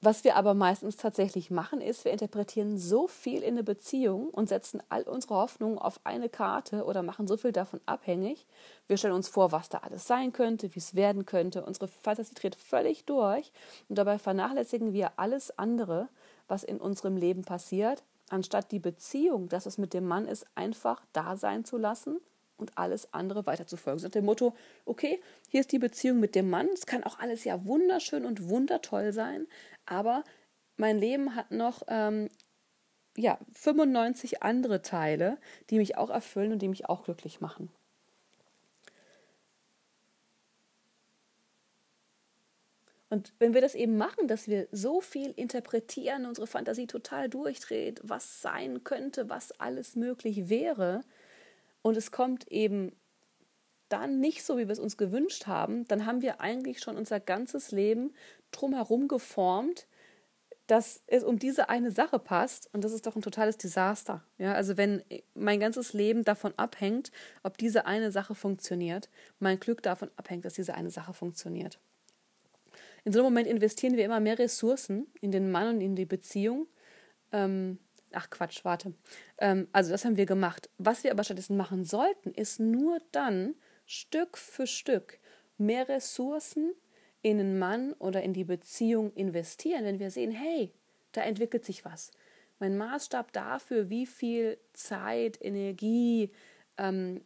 Was 0.04 0.24
wir 0.24 0.34
aber 0.34 0.54
meistens 0.54 0.96
tatsächlich 0.96 1.52
machen, 1.52 1.80
ist, 1.80 2.04
wir 2.04 2.10
interpretieren 2.10 2.76
so 2.76 3.06
viel 3.06 3.40
in 3.44 3.54
eine 3.54 3.62
Beziehung 3.62 4.30
und 4.30 4.48
setzen 4.48 4.82
all 4.88 5.04
unsere 5.04 5.36
Hoffnungen 5.36 5.78
auf 5.78 6.00
eine 6.02 6.28
Karte 6.28 6.84
oder 6.86 7.04
machen 7.04 7.28
so 7.28 7.36
viel 7.36 7.52
davon 7.52 7.80
abhängig. 7.86 8.44
Wir 8.88 8.96
stellen 8.96 9.14
uns 9.14 9.28
vor, 9.28 9.52
was 9.52 9.68
da 9.68 9.78
alles 9.78 10.08
sein 10.08 10.32
könnte, 10.32 10.74
wie 10.74 10.80
es 10.80 10.96
werden 10.96 11.24
könnte. 11.24 11.64
Unsere 11.64 11.86
Fantasie 11.86 12.34
dreht 12.34 12.56
völlig 12.56 13.04
durch 13.04 13.52
und 13.88 13.96
dabei 13.96 14.18
vernachlässigen 14.18 14.92
wir 14.92 15.12
alles 15.20 15.56
andere, 15.56 16.08
was 16.48 16.64
in 16.64 16.80
unserem 16.80 17.16
Leben 17.16 17.44
passiert, 17.44 18.02
anstatt 18.28 18.72
die 18.72 18.80
Beziehung, 18.80 19.48
dass 19.48 19.66
es 19.66 19.78
mit 19.78 19.94
dem 19.94 20.08
Mann 20.08 20.26
ist, 20.26 20.46
einfach 20.56 21.00
da 21.12 21.36
sein 21.36 21.64
zu 21.64 21.78
lassen 21.78 22.20
und 22.62 22.78
alles 22.78 23.12
andere 23.12 23.44
weiterzufolgen. 23.44 23.98
So 23.98 24.06
nach 24.06 24.12
dem 24.12 24.24
Motto, 24.24 24.54
okay, 24.86 25.20
hier 25.50 25.60
ist 25.60 25.72
die 25.72 25.78
Beziehung 25.78 26.20
mit 26.20 26.34
dem 26.34 26.48
Mann, 26.48 26.68
es 26.72 26.86
kann 26.86 27.04
auch 27.04 27.18
alles 27.18 27.44
ja 27.44 27.64
wunderschön 27.66 28.24
und 28.24 28.48
wundertoll 28.48 29.12
sein, 29.12 29.46
aber 29.84 30.24
mein 30.76 30.98
Leben 30.98 31.36
hat 31.36 31.50
noch 31.50 31.82
ähm, 31.88 32.28
ja, 33.16 33.38
95 33.52 34.42
andere 34.42 34.82
Teile, 34.82 35.38
die 35.70 35.78
mich 35.78 35.96
auch 35.98 36.10
erfüllen 36.10 36.52
und 36.52 36.62
die 36.62 36.68
mich 36.68 36.88
auch 36.88 37.04
glücklich 37.04 37.40
machen. 37.40 37.70
Und 43.12 43.34
wenn 43.38 43.52
wir 43.52 43.60
das 43.60 43.74
eben 43.74 43.98
machen, 43.98 44.26
dass 44.26 44.48
wir 44.48 44.68
so 44.72 45.02
viel 45.02 45.32
interpretieren, 45.32 46.24
unsere 46.24 46.46
Fantasie 46.46 46.86
total 46.86 47.28
durchdreht, 47.28 48.00
was 48.02 48.40
sein 48.40 48.84
könnte, 48.84 49.28
was 49.28 49.52
alles 49.60 49.96
möglich 49.96 50.48
wäre, 50.48 51.02
und 51.82 51.96
es 51.96 52.10
kommt 52.10 52.48
eben 52.48 52.92
dann 53.88 54.20
nicht 54.20 54.42
so, 54.44 54.56
wie 54.56 54.66
wir 54.66 54.72
es 54.72 54.78
uns 54.78 54.96
gewünscht 54.96 55.46
haben, 55.46 55.86
dann 55.86 56.06
haben 56.06 56.22
wir 56.22 56.40
eigentlich 56.40 56.80
schon 56.80 56.96
unser 56.96 57.20
ganzes 57.20 57.72
Leben 57.72 58.14
drumherum 58.50 59.06
geformt, 59.06 59.86
dass 60.66 61.02
es 61.06 61.24
um 61.24 61.38
diese 61.38 61.68
eine 61.68 61.90
Sache 61.90 62.18
passt 62.18 62.70
und 62.72 62.84
das 62.84 62.92
ist 62.92 63.06
doch 63.06 63.16
ein 63.16 63.22
totales 63.22 63.58
Desaster. 63.58 64.24
Ja, 64.38 64.54
also 64.54 64.76
wenn 64.76 65.02
mein 65.34 65.60
ganzes 65.60 65.92
Leben 65.92 66.24
davon 66.24 66.54
abhängt, 66.56 67.10
ob 67.42 67.58
diese 67.58 67.84
eine 67.84 68.10
Sache 68.10 68.34
funktioniert, 68.34 69.10
mein 69.38 69.60
Glück 69.60 69.82
davon 69.82 70.10
abhängt, 70.16 70.44
dass 70.44 70.54
diese 70.54 70.74
eine 70.74 70.90
Sache 70.90 71.12
funktioniert. 71.12 71.78
In 73.04 73.12
so 73.12 73.18
einem 73.18 73.26
Moment 73.26 73.48
investieren 73.48 73.96
wir 73.96 74.04
immer 74.04 74.20
mehr 74.20 74.38
Ressourcen 74.38 75.08
in 75.20 75.32
den 75.32 75.50
Mann 75.50 75.74
und 75.74 75.80
in 75.80 75.96
die 75.96 76.06
Beziehung, 76.06 76.68
ähm, 77.32 77.78
Ach 78.14 78.30
Quatsch, 78.30 78.64
warte. 78.64 78.94
Ähm, 79.38 79.68
also 79.72 79.90
das 79.90 80.04
haben 80.04 80.16
wir 80.16 80.26
gemacht. 80.26 80.70
Was 80.78 81.04
wir 81.04 81.10
aber 81.10 81.24
stattdessen 81.24 81.56
machen 81.56 81.84
sollten, 81.84 82.32
ist 82.32 82.60
nur 82.60 82.98
dann 83.12 83.54
Stück 83.86 84.38
für 84.38 84.66
Stück 84.66 85.18
mehr 85.58 85.88
Ressourcen 85.88 86.74
in 87.22 87.38
einen 87.38 87.58
Mann 87.58 87.92
oder 87.94 88.22
in 88.22 88.32
die 88.32 88.44
Beziehung 88.44 89.12
investieren, 89.14 89.84
wenn 89.84 89.98
wir 89.98 90.10
sehen, 90.10 90.32
hey, 90.32 90.72
da 91.12 91.22
entwickelt 91.22 91.64
sich 91.64 91.84
was. 91.84 92.10
Mein 92.58 92.76
Maßstab 92.76 93.32
dafür, 93.32 93.90
wie 93.90 94.06
viel 94.06 94.58
Zeit, 94.72 95.38
Energie, 95.40 96.30
ähm, 96.78 97.20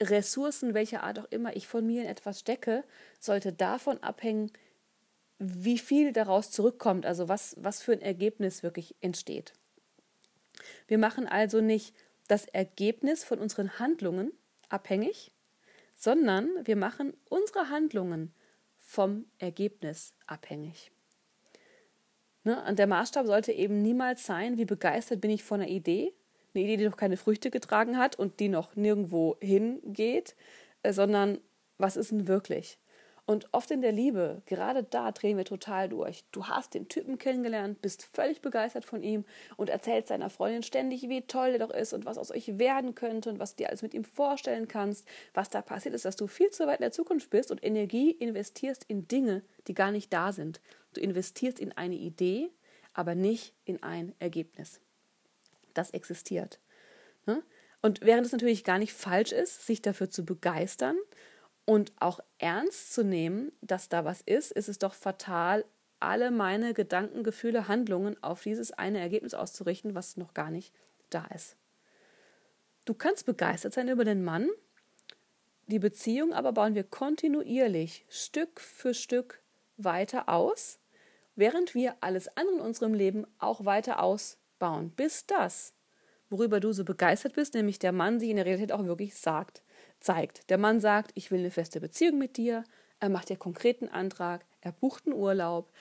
Ressourcen, 0.00 0.74
welcher 0.74 1.02
Art 1.02 1.18
auch 1.18 1.30
immer 1.30 1.54
ich 1.56 1.66
von 1.66 1.86
mir 1.86 2.02
in 2.02 2.08
etwas 2.08 2.40
stecke, 2.40 2.84
sollte 3.20 3.52
davon 3.52 4.02
abhängen, 4.02 4.50
wie 5.38 5.78
viel 5.78 6.12
daraus 6.12 6.50
zurückkommt, 6.50 7.04
also 7.04 7.28
was, 7.28 7.56
was 7.58 7.82
für 7.82 7.92
ein 7.92 8.00
Ergebnis 8.00 8.62
wirklich 8.62 8.94
entsteht. 9.00 9.52
Wir 10.86 10.98
machen 10.98 11.26
also 11.26 11.60
nicht 11.60 11.94
das 12.28 12.46
Ergebnis 12.46 13.24
von 13.24 13.38
unseren 13.38 13.78
Handlungen 13.78 14.32
abhängig, 14.68 15.32
sondern 15.94 16.48
wir 16.64 16.76
machen 16.76 17.14
unsere 17.28 17.68
Handlungen 17.68 18.32
vom 18.78 19.26
Ergebnis 19.38 20.14
abhängig. 20.26 20.90
Ne? 22.44 22.62
Und 22.68 22.78
der 22.78 22.86
Maßstab 22.86 23.26
sollte 23.26 23.52
eben 23.52 23.82
niemals 23.82 24.26
sein, 24.26 24.56
wie 24.58 24.64
begeistert 24.64 25.20
bin 25.20 25.30
ich 25.30 25.44
von 25.44 25.60
einer 25.60 25.70
Idee, 25.70 26.12
eine 26.54 26.64
Idee, 26.64 26.76
die 26.76 26.88
noch 26.88 26.96
keine 26.96 27.16
Früchte 27.16 27.50
getragen 27.50 27.98
hat 27.98 28.16
und 28.16 28.40
die 28.40 28.48
noch 28.48 28.74
nirgendwo 28.76 29.36
hingeht, 29.40 30.34
äh, 30.82 30.92
sondern 30.92 31.38
was 31.78 31.96
ist 31.96 32.10
denn 32.10 32.28
wirklich? 32.28 32.78
Und 33.32 33.48
oft 33.52 33.70
in 33.70 33.80
der 33.80 33.92
Liebe, 33.92 34.42
gerade 34.44 34.84
da 34.84 35.10
drehen 35.10 35.38
wir 35.38 35.46
total 35.46 35.88
durch. 35.88 36.22
Du 36.32 36.48
hast 36.48 36.74
den 36.74 36.88
Typen 36.88 37.16
kennengelernt, 37.16 37.80
bist 37.80 38.04
völlig 38.12 38.42
begeistert 38.42 38.84
von 38.84 39.02
ihm 39.02 39.24
und 39.56 39.70
erzählst 39.70 40.08
seiner 40.08 40.28
Freundin 40.28 40.62
ständig, 40.62 41.08
wie 41.08 41.22
toll 41.22 41.52
er 41.52 41.58
doch 41.58 41.70
ist 41.70 41.94
und 41.94 42.04
was 42.04 42.18
aus 42.18 42.30
euch 42.30 42.58
werden 42.58 42.94
könnte 42.94 43.30
und 43.30 43.38
was 43.38 43.56
du 43.56 43.62
dir 43.62 43.70
alles 43.70 43.80
mit 43.80 43.94
ihm 43.94 44.04
vorstellen 44.04 44.68
kannst. 44.68 45.08
Was 45.32 45.48
da 45.48 45.62
passiert 45.62 45.94
ist, 45.94 46.04
dass 46.04 46.16
du 46.16 46.26
viel 46.26 46.50
zu 46.50 46.66
weit 46.66 46.80
in 46.80 46.82
der 46.82 46.92
Zukunft 46.92 47.30
bist 47.30 47.50
und 47.50 47.64
Energie 47.64 48.10
investierst 48.10 48.84
in 48.86 49.08
Dinge, 49.08 49.40
die 49.66 49.72
gar 49.72 49.92
nicht 49.92 50.12
da 50.12 50.32
sind. 50.32 50.60
Du 50.92 51.00
investierst 51.00 51.58
in 51.58 51.72
eine 51.72 51.94
Idee, 51.94 52.50
aber 52.92 53.14
nicht 53.14 53.54
in 53.64 53.82
ein 53.82 54.14
Ergebnis. 54.18 54.78
Das 55.72 55.92
existiert. 55.92 56.60
Ne? 57.24 57.42
Und 57.80 58.02
während 58.02 58.26
es 58.26 58.32
natürlich 58.32 58.62
gar 58.62 58.78
nicht 58.78 58.92
falsch 58.92 59.32
ist, 59.32 59.66
sich 59.66 59.80
dafür 59.80 60.10
zu 60.10 60.22
begeistern, 60.22 60.98
und 61.64 61.92
auch 62.00 62.20
ernst 62.38 62.92
zu 62.92 63.04
nehmen, 63.04 63.52
dass 63.60 63.88
da 63.88 64.04
was 64.04 64.20
ist, 64.22 64.52
ist 64.52 64.68
es 64.68 64.78
doch 64.78 64.94
fatal, 64.94 65.64
alle 66.00 66.30
meine 66.30 66.74
Gedanken, 66.74 67.22
Gefühle, 67.22 67.68
Handlungen 67.68 68.20
auf 68.22 68.42
dieses 68.42 68.72
eine 68.72 68.98
Ergebnis 68.98 69.34
auszurichten, 69.34 69.94
was 69.94 70.16
noch 70.16 70.34
gar 70.34 70.50
nicht 70.50 70.74
da 71.10 71.24
ist. 71.26 71.56
Du 72.84 72.94
kannst 72.94 73.26
begeistert 73.26 73.72
sein 73.72 73.88
über 73.88 74.04
den 74.04 74.24
Mann, 74.24 74.48
die 75.68 75.78
Beziehung 75.78 76.32
aber 76.32 76.52
bauen 76.52 76.74
wir 76.74 76.82
kontinuierlich 76.82 78.04
Stück 78.08 78.60
für 78.60 78.94
Stück 78.94 79.40
weiter 79.76 80.28
aus, 80.28 80.80
während 81.36 81.74
wir 81.74 81.94
alles 82.00 82.36
andere 82.36 82.56
in 82.56 82.60
unserem 82.60 82.94
Leben 82.94 83.24
auch 83.38 83.64
weiter 83.64 84.02
ausbauen, 84.02 84.90
bis 84.90 85.26
das, 85.26 85.72
worüber 86.28 86.58
du 86.58 86.72
so 86.72 86.84
begeistert 86.84 87.34
bist, 87.34 87.54
nämlich 87.54 87.78
der 87.78 87.92
Mann 87.92 88.18
sich 88.18 88.30
in 88.30 88.36
der 88.36 88.46
Realität 88.46 88.72
auch 88.72 88.84
wirklich 88.84 89.14
sagt 89.14 89.62
zeigt. 90.02 90.50
Der 90.50 90.58
Mann 90.58 90.80
sagt, 90.80 91.12
ich 91.14 91.30
will 91.30 91.40
eine 91.40 91.50
feste 91.50 91.80
Beziehung 91.80 92.18
mit 92.18 92.36
dir, 92.36 92.64
er 93.00 93.08
macht 93.08 93.28
dir 93.28 93.36
konkreten 93.36 93.88
Antrag, 93.88 94.44
er 94.60 94.72
bucht 94.72 95.06
einen 95.06 95.16
Urlaub, 95.16 95.72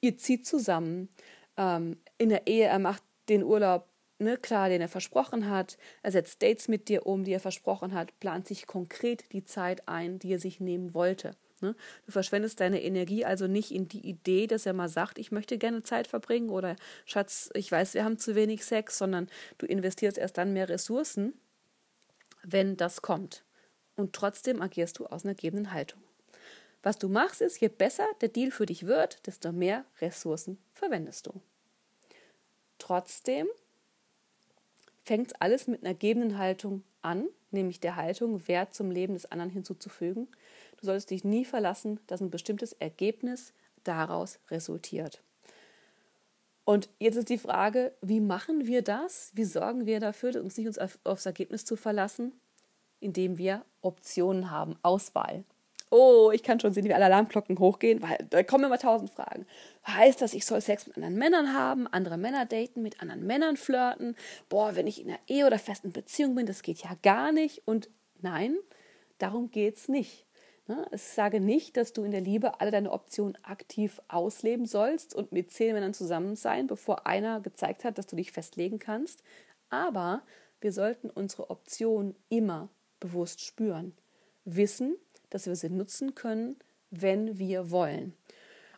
ihr 0.00 0.16
zieht 0.16 0.46
zusammen. 0.46 1.08
Ähm, 1.56 1.98
in 2.18 2.30
der 2.30 2.46
Ehe, 2.46 2.66
er 2.66 2.78
macht 2.78 3.02
den 3.28 3.42
Urlaub 3.42 3.86
ne, 4.20 4.36
klar, 4.36 4.68
den 4.68 4.80
er 4.80 4.88
versprochen 4.88 5.48
hat, 5.48 5.76
er 6.02 6.12
setzt 6.12 6.42
Dates 6.42 6.68
mit 6.68 6.88
dir 6.88 7.06
um, 7.06 7.24
die 7.24 7.32
er 7.32 7.40
versprochen 7.40 7.94
hat, 7.94 8.18
plant 8.20 8.46
sich 8.46 8.66
konkret 8.66 9.32
die 9.32 9.44
Zeit 9.44 9.88
ein, 9.88 10.18
die 10.18 10.32
er 10.32 10.38
sich 10.38 10.60
nehmen 10.60 10.94
wollte. 10.94 11.32
Ne? 11.60 11.74
Du 12.06 12.12
verschwendest 12.12 12.60
deine 12.60 12.82
Energie 12.82 13.24
also 13.24 13.46
nicht 13.46 13.70
in 13.72 13.88
die 13.88 14.06
Idee, 14.06 14.46
dass 14.46 14.66
er 14.66 14.72
mal 14.72 14.88
sagt, 14.88 15.18
ich 15.18 15.32
möchte 15.32 15.58
gerne 15.58 15.82
Zeit 15.82 16.06
verbringen 16.06 16.50
oder 16.50 16.76
Schatz, 17.04 17.50
ich 17.54 17.70
weiß, 17.70 17.94
wir 17.94 18.04
haben 18.04 18.18
zu 18.18 18.34
wenig 18.34 18.64
Sex, 18.64 18.98
sondern 18.98 19.28
du 19.58 19.66
investierst 19.66 20.18
erst 20.18 20.38
dann 20.38 20.52
mehr 20.52 20.68
Ressourcen, 20.68 21.34
wenn 22.42 22.76
das 22.76 23.02
kommt 23.02 23.44
und 24.00 24.12
trotzdem 24.12 24.60
agierst 24.62 24.98
du 24.98 25.06
aus 25.06 25.24
einer 25.24 25.34
gebenden 25.34 25.72
Haltung. 25.72 26.00
Was 26.82 26.98
du 26.98 27.08
machst 27.08 27.42
ist, 27.42 27.60
je 27.60 27.68
besser 27.68 28.06
der 28.20 28.30
Deal 28.30 28.50
für 28.50 28.66
dich 28.66 28.86
wird, 28.86 29.26
desto 29.26 29.52
mehr 29.52 29.84
Ressourcen 30.00 30.58
verwendest 30.72 31.26
du. 31.26 31.32
Trotzdem 32.78 33.46
fängt 35.04 35.40
alles 35.42 35.66
mit 35.66 35.84
einer 35.84 35.94
gebenden 35.94 36.38
Haltung 36.38 36.82
an, 37.02 37.28
nämlich 37.50 37.80
der 37.80 37.96
Haltung, 37.96 38.46
Wert 38.48 38.74
zum 38.74 38.90
Leben 38.90 39.14
des 39.14 39.30
anderen 39.30 39.50
hinzuzufügen. 39.50 40.28
Du 40.78 40.86
solltest 40.86 41.10
dich 41.10 41.24
nie 41.24 41.44
verlassen, 41.44 42.00
dass 42.06 42.20
ein 42.20 42.30
bestimmtes 42.30 42.72
Ergebnis 42.74 43.52
daraus 43.84 44.38
resultiert. 44.50 45.22
Und 46.64 46.88
jetzt 46.98 47.16
ist 47.16 47.28
die 47.28 47.38
Frage, 47.38 47.92
wie 48.00 48.20
machen 48.20 48.66
wir 48.66 48.82
das? 48.82 49.32
Wie 49.34 49.44
sorgen 49.44 49.86
wir 49.86 50.00
dafür, 50.00 50.40
uns 50.40 50.56
nicht 50.56 50.78
aufs 51.04 51.26
Ergebnis 51.26 51.64
zu 51.64 51.76
verlassen? 51.76 52.32
Indem 53.00 53.38
wir 53.38 53.64
Optionen 53.82 54.50
haben, 54.50 54.76
Auswahl. 54.82 55.44
Oh, 55.92 56.30
ich 56.32 56.44
kann 56.44 56.60
schon 56.60 56.72
sehen, 56.72 56.84
wie 56.84 56.94
alle 56.94 57.06
Alarmglocken 57.06 57.58
hochgehen, 57.58 58.00
weil 58.00 58.18
da 58.30 58.44
kommen 58.44 58.64
immer 58.64 58.78
tausend 58.78 59.10
Fragen. 59.10 59.44
Heißt 59.84 60.22
das, 60.22 60.34
ich 60.34 60.46
soll 60.46 60.60
Sex 60.60 60.86
mit 60.86 60.96
anderen 60.96 61.16
Männern 61.16 61.52
haben, 61.52 61.88
andere 61.88 62.16
Männer 62.16 62.46
daten, 62.46 62.80
mit 62.82 63.02
anderen 63.02 63.26
Männern 63.26 63.56
flirten? 63.56 64.14
Boah, 64.48 64.76
wenn 64.76 64.86
ich 64.86 65.02
in 65.02 65.08
einer 65.08 65.18
Ehe 65.26 65.46
oder 65.46 65.58
festen 65.58 65.90
Beziehung 65.90 66.36
bin, 66.36 66.46
das 66.46 66.62
geht 66.62 66.78
ja 66.84 66.90
gar 67.02 67.32
nicht. 67.32 67.66
Und 67.66 67.90
nein, 68.20 68.56
darum 69.18 69.50
geht 69.50 69.78
es 69.78 69.88
nicht. 69.88 70.26
Ne? 70.68 70.86
Ich 70.92 71.02
sage 71.02 71.40
nicht, 71.40 71.76
dass 71.76 71.92
du 71.92 72.04
in 72.04 72.12
der 72.12 72.20
Liebe 72.20 72.60
alle 72.60 72.70
deine 72.70 72.92
Optionen 72.92 73.36
aktiv 73.42 74.00
ausleben 74.06 74.66
sollst 74.66 75.12
und 75.12 75.32
mit 75.32 75.50
zehn 75.50 75.74
Männern 75.74 75.94
zusammen 75.94 76.36
sein, 76.36 76.68
bevor 76.68 77.08
einer 77.08 77.40
gezeigt 77.40 77.82
hat, 77.82 77.98
dass 77.98 78.06
du 78.06 78.14
dich 78.14 78.30
festlegen 78.30 78.78
kannst. 78.78 79.24
Aber 79.70 80.22
wir 80.60 80.72
sollten 80.72 81.10
unsere 81.10 81.50
Optionen 81.50 82.14
immer 82.28 82.68
bewusst 83.00 83.44
spüren. 83.44 83.92
Wissen, 84.44 84.96
dass 85.30 85.46
wir 85.46 85.56
sie 85.56 85.70
nutzen 85.70 86.14
können, 86.14 86.56
wenn 86.90 87.38
wir 87.38 87.70
wollen. 87.70 88.14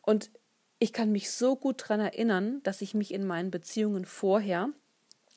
Und 0.03 0.31
ich 0.79 0.93
kann 0.93 1.13
mich 1.13 1.31
so 1.31 1.57
gut 1.57 1.83
daran 1.83 2.01
erinnern, 2.01 2.61
dass 2.63 2.83
ich 2.83 2.95
mich 2.95 3.13
in 3.13 3.25
meinen 3.25 3.51
Beziehungen 3.51 4.05
vorher, 4.05 4.69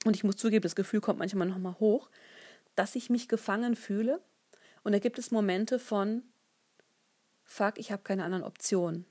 und 0.05 0.15
ich 0.15 0.23
muss 0.23 0.37
zugeben, 0.37 0.63
das 0.63 0.75
Gefühl 0.75 1.01
kommt 1.01 1.19
manchmal 1.19 1.47
nochmal 1.47 1.79
hoch, 1.79 2.09
dass 2.75 2.95
ich 2.95 3.09
mich 3.09 3.27
gefangen 3.27 3.75
fühle. 3.75 4.21
Und 4.83 4.91
da 4.91 4.99
gibt 4.99 5.17
es 5.17 5.31
Momente 5.31 5.79
von, 5.79 6.23
fuck, 7.43 7.77
ich 7.77 7.91
habe 7.91 8.03
keine 8.03 8.23
anderen 8.23 8.43
Optionen. 8.43 9.05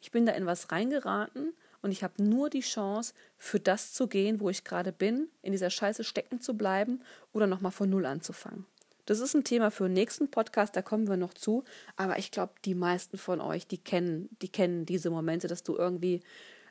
Ich 0.00 0.10
bin 0.10 0.26
da 0.26 0.32
in 0.32 0.46
was 0.46 0.70
reingeraten 0.70 1.52
und 1.82 1.90
ich 1.90 2.02
habe 2.02 2.22
nur 2.22 2.50
die 2.50 2.60
Chance, 2.60 3.14
für 3.36 3.60
das 3.60 3.92
zu 3.92 4.06
gehen, 4.06 4.40
wo 4.40 4.48
ich 4.50 4.64
gerade 4.64 4.92
bin, 4.92 5.28
in 5.42 5.52
dieser 5.52 5.70
Scheiße 5.70 6.04
stecken 6.04 6.40
zu 6.40 6.56
bleiben 6.56 7.02
oder 7.32 7.46
nochmal 7.46 7.72
von 7.72 7.90
Null 7.90 8.06
anzufangen. 8.06 8.66
Das 9.08 9.20
ist 9.20 9.34
ein 9.34 9.42
Thema 9.42 9.70
für 9.70 9.84
den 9.84 9.94
nächsten 9.94 10.30
Podcast, 10.30 10.76
da 10.76 10.82
kommen 10.82 11.08
wir 11.08 11.16
noch 11.16 11.32
zu. 11.32 11.64
Aber 11.96 12.18
ich 12.18 12.30
glaube, 12.30 12.52
die 12.66 12.74
meisten 12.74 13.16
von 13.16 13.40
euch, 13.40 13.66
die 13.66 13.78
kennen, 13.78 14.28
die 14.42 14.50
kennen 14.50 14.84
diese 14.84 15.08
Momente, 15.08 15.48
dass 15.48 15.62
du 15.62 15.76
irgendwie, 15.76 16.20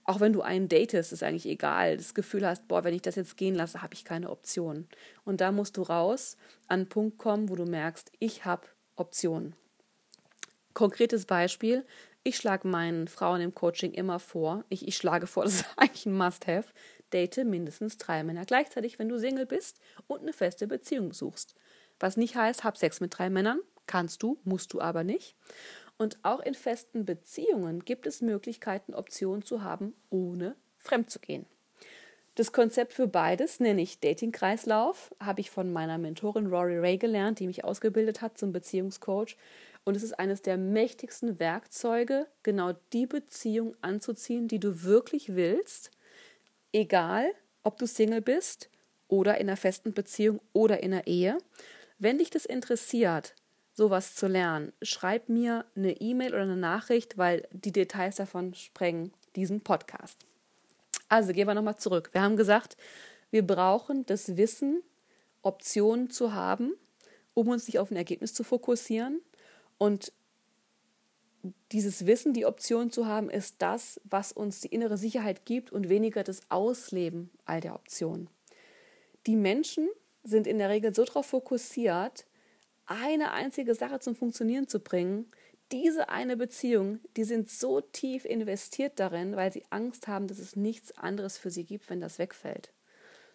auch 0.03 0.19
wenn 0.19 0.33
du 0.33 0.43
einen 0.43 0.69
datest, 0.69 1.11
ist 1.13 1.23
eigentlich 1.23 1.47
egal, 1.47 1.97
das 1.97 2.13
Gefühl 2.13 2.45
hast, 2.45 2.67
boah, 2.67 2.83
wenn 2.83 2.93
ich 2.93 3.01
das 3.01 3.15
jetzt 3.15 3.37
gehen 3.37 3.55
lasse, 3.55 3.81
habe 3.81 3.95
ich 3.95 4.05
keine 4.05 4.29
Option. 4.29 4.87
Und 5.25 5.41
da 5.41 5.51
musst 5.51 5.77
du 5.77 5.81
raus 5.81 6.37
an 6.67 6.81
einen 6.81 6.89
Punkt 6.89 7.17
kommen, 7.17 7.49
wo 7.49 7.55
du 7.55 7.65
merkst, 7.65 8.11
ich 8.19 8.45
habe 8.45 8.67
Optionen. 8.95 9.55
Konkretes 10.75 11.25
Beispiel, 11.25 11.87
ich 12.21 12.37
schlage 12.37 12.67
meinen 12.67 13.07
Frauen 13.07 13.41
im 13.41 13.55
Coaching 13.55 13.93
immer 13.93 14.19
vor, 14.19 14.63
ich, 14.69 14.87
ich 14.87 14.95
schlage 14.95 15.25
vor, 15.25 15.43
das 15.45 15.61
ist 15.61 15.65
eigentlich 15.75 16.05
ein 16.05 16.15
Must-Have, 16.15 16.67
date 17.11 17.45
mindestens 17.45 17.97
drei 17.97 18.23
Männer 18.23 18.45
gleichzeitig, 18.45 18.99
wenn 18.99 19.09
du 19.09 19.17
Single 19.17 19.47
bist 19.47 19.79
und 20.05 20.21
eine 20.21 20.33
feste 20.33 20.67
Beziehung 20.67 21.13
suchst. 21.13 21.55
Was 21.99 22.17
nicht 22.17 22.35
heißt, 22.35 22.63
hab 22.63 22.77
Sex 22.77 22.99
mit 22.99 23.17
drei 23.17 23.29
Männern, 23.29 23.59
kannst 23.85 24.23
du, 24.23 24.37
musst 24.43 24.73
du 24.73 24.81
aber 24.81 25.03
nicht. 25.03 25.35
Und 25.97 26.19
auch 26.23 26.39
in 26.39 26.53
festen 26.53 27.05
Beziehungen 27.05 27.83
gibt 27.83 28.05
es 28.05 28.21
Möglichkeiten, 28.21 28.93
Optionen 28.93 29.43
zu 29.43 29.63
haben, 29.63 29.93
ohne 30.09 30.55
fremd 30.77 31.09
zu 31.09 31.19
gehen. 31.19 31.45
Das 32.35 32.51
Konzept 32.51 32.93
für 32.93 33.07
beides 33.07 33.59
nenne 33.59 33.81
ich 33.81 33.99
Dating-Kreislauf, 33.99 35.11
habe 35.19 35.41
ich 35.41 35.49
von 35.49 35.73
meiner 35.73 35.97
Mentorin 35.97 36.45
Rory 36.45 36.77
Ray 36.77 36.97
gelernt, 36.99 37.39
die 37.39 37.47
mich 37.47 37.63
ausgebildet 37.63 38.21
hat 38.21 38.37
zum 38.37 38.51
Beziehungscoach. 38.51 39.37
Und 39.85 39.97
es 39.97 40.03
ist 40.03 40.19
eines 40.19 40.43
der 40.43 40.57
mächtigsten 40.57 41.39
Werkzeuge, 41.39 42.27
genau 42.43 42.73
die 42.93 43.07
Beziehung 43.07 43.75
anzuziehen, 43.81 44.47
die 44.47 44.59
du 44.59 44.83
wirklich 44.83 45.35
willst, 45.35 45.89
egal 46.73 47.31
ob 47.63 47.79
du 47.79 47.87
Single 47.87 48.21
bist 48.21 48.69
oder 49.07 49.39
in 49.39 49.47
einer 49.47 49.57
festen 49.57 49.93
Beziehung 49.93 50.39
oder 50.53 50.83
in 50.83 50.93
einer 50.93 51.07
Ehe. 51.07 51.39
Wenn 51.99 52.19
dich 52.19 52.29
das 52.29 52.45
interessiert, 52.45 53.33
sowas 53.73 54.15
zu 54.15 54.27
lernen, 54.27 54.73
schreib 54.81 55.29
mir 55.29 55.65
eine 55.75 55.99
E-Mail 55.99 56.33
oder 56.33 56.43
eine 56.43 56.57
Nachricht, 56.57 57.17
weil 57.17 57.47
die 57.51 57.71
Details 57.71 58.17
davon 58.17 58.53
sprengen 58.53 59.11
diesen 59.35 59.61
Podcast. 59.61 60.25
Also 61.09 61.33
gehen 61.33 61.47
wir 61.47 61.53
nochmal 61.53 61.77
zurück. 61.77 62.09
Wir 62.11 62.21
haben 62.21 62.37
gesagt, 62.37 62.77
wir 63.31 63.45
brauchen 63.45 64.05
das 64.05 64.37
Wissen, 64.37 64.83
Optionen 65.41 66.09
zu 66.09 66.33
haben, 66.33 66.73
um 67.33 67.47
uns 67.49 67.67
nicht 67.67 67.79
auf 67.79 67.91
ein 67.91 67.97
Ergebnis 67.97 68.33
zu 68.33 68.43
fokussieren. 68.43 69.21
Und 69.77 70.11
dieses 71.71 72.05
Wissen, 72.05 72.33
die 72.33 72.45
Option 72.45 72.91
zu 72.91 73.05
haben, 73.05 73.29
ist 73.29 73.55
das, 73.59 74.01
was 74.03 74.31
uns 74.31 74.59
die 74.59 74.69
innere 74.69 74.97
Sicherheit 74.97 75.45
gibt 75.45 75.71
und 75.71 75.89
weniger 75.89 76.23
das 76.23 76.41
Ausleben 76.49 77.29
all 77.45 77.61
der 77.61 77.75
Optionen. 77.75 78.29
Die 79.27 79.35
Menschen 79.35 79.87
sind 80.27 80.47
in 80.47 80.59
der 80.59 80.69
Regel 80.69 80.93
so 80.93 81.05
darauf 81.05 81.27
fokussiert, 81.27 82.25
eine 82.85 83.31
einzige 83.31 83.75
Sache 83.75 83.99
zum 83.99 84.15
Funktionieren 84.15 84.67
zu 84.67 84.79
bringen. 84.79 85.31
Diese 85.71 86.09
eine 86.09 86.37
Beziehung, 86.37 86.99
die 87.17 87.25
sind 87.25 87.49
so 87.49 87.81
tief 87.81 88.23
investiert 88.23 88.99
darin, 88.99 89.35
weil 89.35 89.51
sie 89.51 89.65
Angst 89.69 90.07
haben, 90.07 90.27
dass 90.27 90.39
es 90.39 90.55
nichts 90.55 90.97
anderes 90.97 91.37
für 91.37 91.51
sie 91.51 91.65
gibt, 91.65 91.89
wenn 91.89 91.99
das 91.99 92.19
wegfällt. 92.19 92.71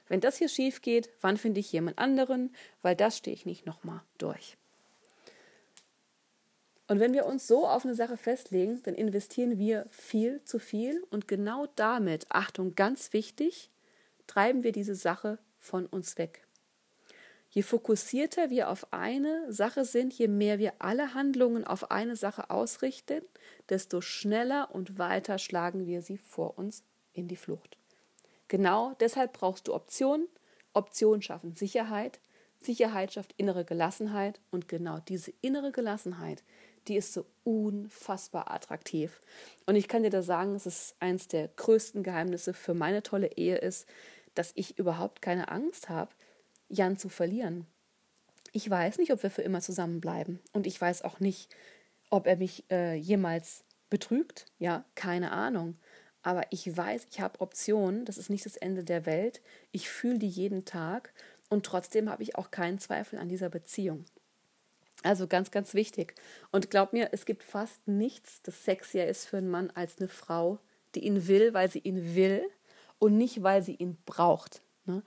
Wenn 0.08 0.20
das 0.20 0.38
hier 0.38 0.48
schief 0.48 0.82
geht, 0.82 1.10
wann 1.20 1.36
finde 1.36 1.60
ich 1.60 1.72
jemand 1.72 1.98
anderen? 1.98 2.54
Weil 2.80 2.96
das 2.96 3.18
stehe 3.18 3.34
ich 3.34 3.46
nicht 3.46 3.66
nochmal 3.66 4.02
durch. 4.18 4.56
Und 6.88 7.00
wenn 7.00 7.14
wir 7.14 7.26
uns 7.26 7.46
so 7.46 7.66
auf 7.66 7.84
eine 7.84 7.94
Sache 7.94 8.16
festlegen, 8.16 8.82
dann 8.82 8.94
investieren 8.94 9.58
wir 9.58 9.86
viel 9.90 10.42
zu 10.44 10.58
viel 10.58 11.02
und 11.10 11.28
genau 11.28 11.66
damit, 11.76 12.26
Achtung, 12.28 12.74
ganz 12.74 13.12
wichtig, 13.12 13.70
treiben 14.26 14.62
wir 14.62 14.72
diese 14.72 14.94
Sache 14.94 15.38
von 15.58 15.86
uns 15.86 16.18
weg. 16.18 16.46
Je 17.54 17.62
fokussierter 17.62 18.48
wir 18.48 18.70
auf 18.70 18.94
eine 18.94 19.52
Sache 19.52 19.84
sind, 19.84 20.14
je 20.14 20.26
mehr 20.26 20.58
wir 20.58 20.72
alle 20.78 21.12
Handlungen 21.12 21.66
auf 21.66 21.90
eine 21.90 22.16
Sache 22.16 22.48
ausrichten, 22.48 23.20
desto 23.68 24.00
schneller 24.00 24.74
und 24.74 24.98
weiter 24.98 25.38
schlagen 25.38 25.86
wir 25.86 26.00
sie 26.00 26.16
vor 26.16 26.56
uns 26.58 26.82
in 27.12 27.28
die 27.28 27.36
Flucht. 27.36 27.76
Genau 28.48 28.94
deshalb 29.00 29.34
brauchst 29.34 29.68
du 29.68 29.74
Optionen. 29.74 30.28
Optionen 30.72 31.20
schaffen 31.20 31.54
Sicherheit. 31.54 32.20
Sicherheit 32.58 33.12
schafft 33.12 33.34
innere 33.36 33.66
Gelassenheit. 33.66 34.40
Und 34.50 34.66
genau 34.66 35.00
diese 35.00 35.34
innere 35.42 35.72
Gelassenheit, 35.72 36.42
die 36.88 36.96
ist 36.96 37.12
so 37.12 37.26
unfassbar 37.44 38.50
attraktiv. 38.50 39.20
Und 39.66 39.76
ich 39.76 39.88
kann 39.88 40.04
dir 40.04 40.10
da 40.10 40.22
sagen, 40.22 40.54
es 40.54 40.96
eines 41.00 41.28
der 41.28 41.48
größten 41.48 42.02
Geheimnisse 42.02 42.54
für 42.54 42.72
meine 42.72 43.02
tolle 43.02 43.36
Ehe 43.36 43.58
ist, 43.58 43.86
dass 44.34 44.52
ich 44.54 44.78
überhaupt 44.78 45.20
keine 45.20 45.48
Angst 45.50 45.90
habe, 45.90 46.14
Jan 46.72 46.96
zu 46.96 47.08
verlieren. 47.08 47.66
Ich 48.52 48.68
weiß 48.68 48.98
nicht, 48.98 49.12
ob 49.12 49.22
wir 49.22 49.30
für 49.30 49.42
immer 49.42 49.60
zusammenbleiben. 49.60 50.40
Und 50.52 50.66
ich 50.66 50.80
weiß 50.80 51.02
auch 51.02 51.20
nicht, 51.20 51.54
ob 52.10 52.26
er 52.26 52.36
mich 52.36 52.64
äh, 52.70 52.94
jemals 52.94 53.64
betrügt. 53.90 54.46
Ja, 54.58 54.84
keine 54.94 55.32
Ahnung. 55.32 55.76
Aber 56.22 56.42
ich 56.50 56.74
weiß, 56.76 57.06
ich 57.10 57.20
habe 57.20 57.40
Optionen. 57.40 58.04
Das 58.04 58.18
ist 58.18 58.30
nicht 58.30 58.46
das 58.46 58.56
Ende 58.56 58.84
der 58.84 59.06
Welt. 59.06 59.42
Ich 59.70 59.88
fühle 59.88 60.18
die 60.18 60.28
jeden 60.28 60.64
Tag. 60.64 61.12
Und 61.48 61.66
trotzdem 61.66 62.08
habe 62.10 62.22
ich 62.22 62.36
auch 62.36 62.50
keinen 62.50 62.78
Zweifel 62.78 63.18
an 63.18 63.28
dieser 63.28 63.48
Beziehung. 63.48 64.04
Also 65.02 65.26
ganz, 65.26 65.50
ganz 65.50 65.74
wichtig. 65.74 66.14
Und 66.50 66.70
glaub 66.70 66.92
mir, 66.92 67.10
es 67.12 67.26
gibt 67.26 67.42
fast 67.42 67.86
nichts, 67.86 68.40
das 68.42 68.64
sexier 68.64 69.06
ist 69.06 69.26
für 69.26 69.38
einen 69.38 69.50
Mann 69.50 69.70
als 69.70 69.98
eine 69.98 70.08
Frau, 70.08 70.58
die 70.94 71.04
ihn 71.04 71.26
will, 71.26 71.54
weil 71.54 71.70
sie 71.70 71.80
ihn 71.80 72.14
will 72.14 72.42
und 72.98 73.18
nicht, 73.18 73.42
weil 73.42 73.62
sie 73.62 73.74
ihn 73.74 73.98
braucht. 74.06 74.62
Ne? 74.84 75.02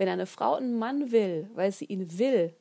Wenn 0.00 0.08
eine 0.08 0.24
Frau 0.24 0.54
einen 0.54 0.78
Mann 0.78 1.12
will, 1.12 1.50
weil 1.52 1.70
sie 1.72 1.84
ihn 1.84 2.18
will, 2.18 2.56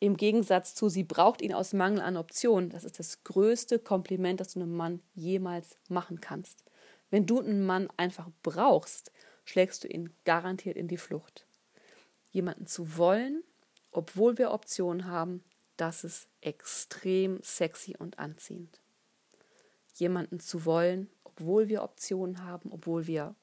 im 0.00 0.16
Gegensatz 0.16 0.74
zu 0.74 0.88
sie 0.88 1.04
braucht 1.04 1.40
ihn 1.40 1.54
aus 1.54 1.72
Mangel 1.72 2.00
an 2.00 2.16
Optionen, 2.16 2.70
das 2.70 2.82
ist 2.82 2.98
das 2.98 3.22
größte 3.22 3.78
Kompliment, 3.78 4.40
das 4.40 4.54
du 4.54 4.58
einem 4.58 4.74
Mann 4.74 5.00
jemals 5.14 5.78
machen 5.88 6.20
kannst. 6.20 6.64
Wenn 7.08 7.24
du 7.24 7.38
einen 7.38 7.64
Mann 7.64 7.88
einfach 7.96 8.30
brauchst, 8.42 9.12
schlägst 9.44 9.84
du 9.84 9.88
ihn 9.88 10.12
garantiert 10.24 10.76
in 10.76 10.88
die 10.88 10.96
Flucht. 10.96 11.46
Jemanden 12.32 12.66
zu 12.66 12.96
wollen, 12.96 13.44
obwohl 13.92 14.36
wir 14.36 14.50
Optionen 14.50 15.06
haben, 15.06 15.44
das 15.76 16.02
ist 16.02 16.26
extrem 16.40 17.38
sexy 17.44 17.94
und 17.96 18.18
anziehend. 18.18 18.80
Jemanden 19.94 20.40
zu 20.40 20.64
wollen, 20.64 21.10
obwohl 21.22 21.68
wir 21.68 21.84
Optionen 21.84 22.42
haben, 22.42 22.72
obwohl 22.72 23.06
wir 23.06 23.36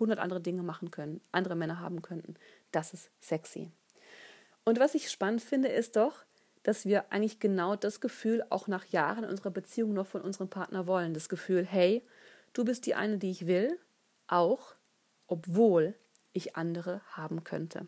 hundert 0.00 0.18
andere 0.18 0.40
Dinge 0.40 0.62
machen 0.62 0.90
können, 0.90 1.20
andere 1.32 1.56
Männer 1.56 1.80
haben 1.80 2.02
könnten, 2.02 2.34
das 2.72 2.92
ist 2.92 3.10
sexy. 3.20 3.70
Und 4.64 4.78
was 4.80 4.94
ich 4.94 5.10
spannend 5.10 5.42
finde, 5.42 5.68
ist 5.68 5.96
doch, 5.96 6.24
dass 6.62 6.84
wir 6.84 7.10
eigentlich 7.12 7.40
genau 7.40 7.76
das 7.76 8.00
Gefühl 8.00 8.44
auch 8.50 8.68
nach 8.68 8.84
Jahren 8.86 9.24
unserer 9.24 9.50
Beziehung 9.50 9.94
noch 9.94 10.06
von 10.06 10.20
unserem 10.20 10.50
Partner 10.50 10.86
wollen. 10.86 11.14
Das 11.14 11.28
Gefühl, 11.28 11.64
hey, 11.64 12.04
du 12.52 12.64
bist 12.64 12.84
die 12.84 12.94
eine, 12.94 13.18
die 13.18 13.30
ich 13.30 13.46
will, 13.46 13.78
auch 14.26 14.74
obwohl 15.26 15.94
ich 16.32 16.56
andere 16.56 17.00
haben 17.12 17.44
könnte. 17.44 17.86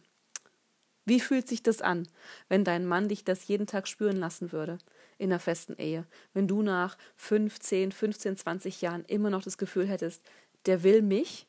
Wie 1.05 1.21
fühlt 1.21 1.49
sich 1.49 1.63
das 1.63 1.83
an, 1.83 2.07
wenn 2.49 2.65
dein 2.65 2.87
Mann 2.87 3.09
dich 3.09 3.25
das 3.25 3.49
jeden 3.49 3.67
Tag 3.67 3.89
spüren 3.89 4.17
lassen 4.17 4.53
würde 4.53 4.79
in 5.19 5.31
einer 5.31 5.41
festen 5.41 5.77
Ehe? 5.77 6.07
Wenn 6.35 6.47
du 6.47 6.63
nach 6.63 6.97
15, 7.17 7.93
15, 7.93 8.37
20 8.37 8.81
Jahren 8.81 9.05
immer 9.07 9.29
noch 9.29 9.43
das 9.43 9.59
Gefühl 9.59 9.87
hättest, 9.87 10.23
der 10.67 10.83
will 10.83 11.03
mich, 11.03 11.47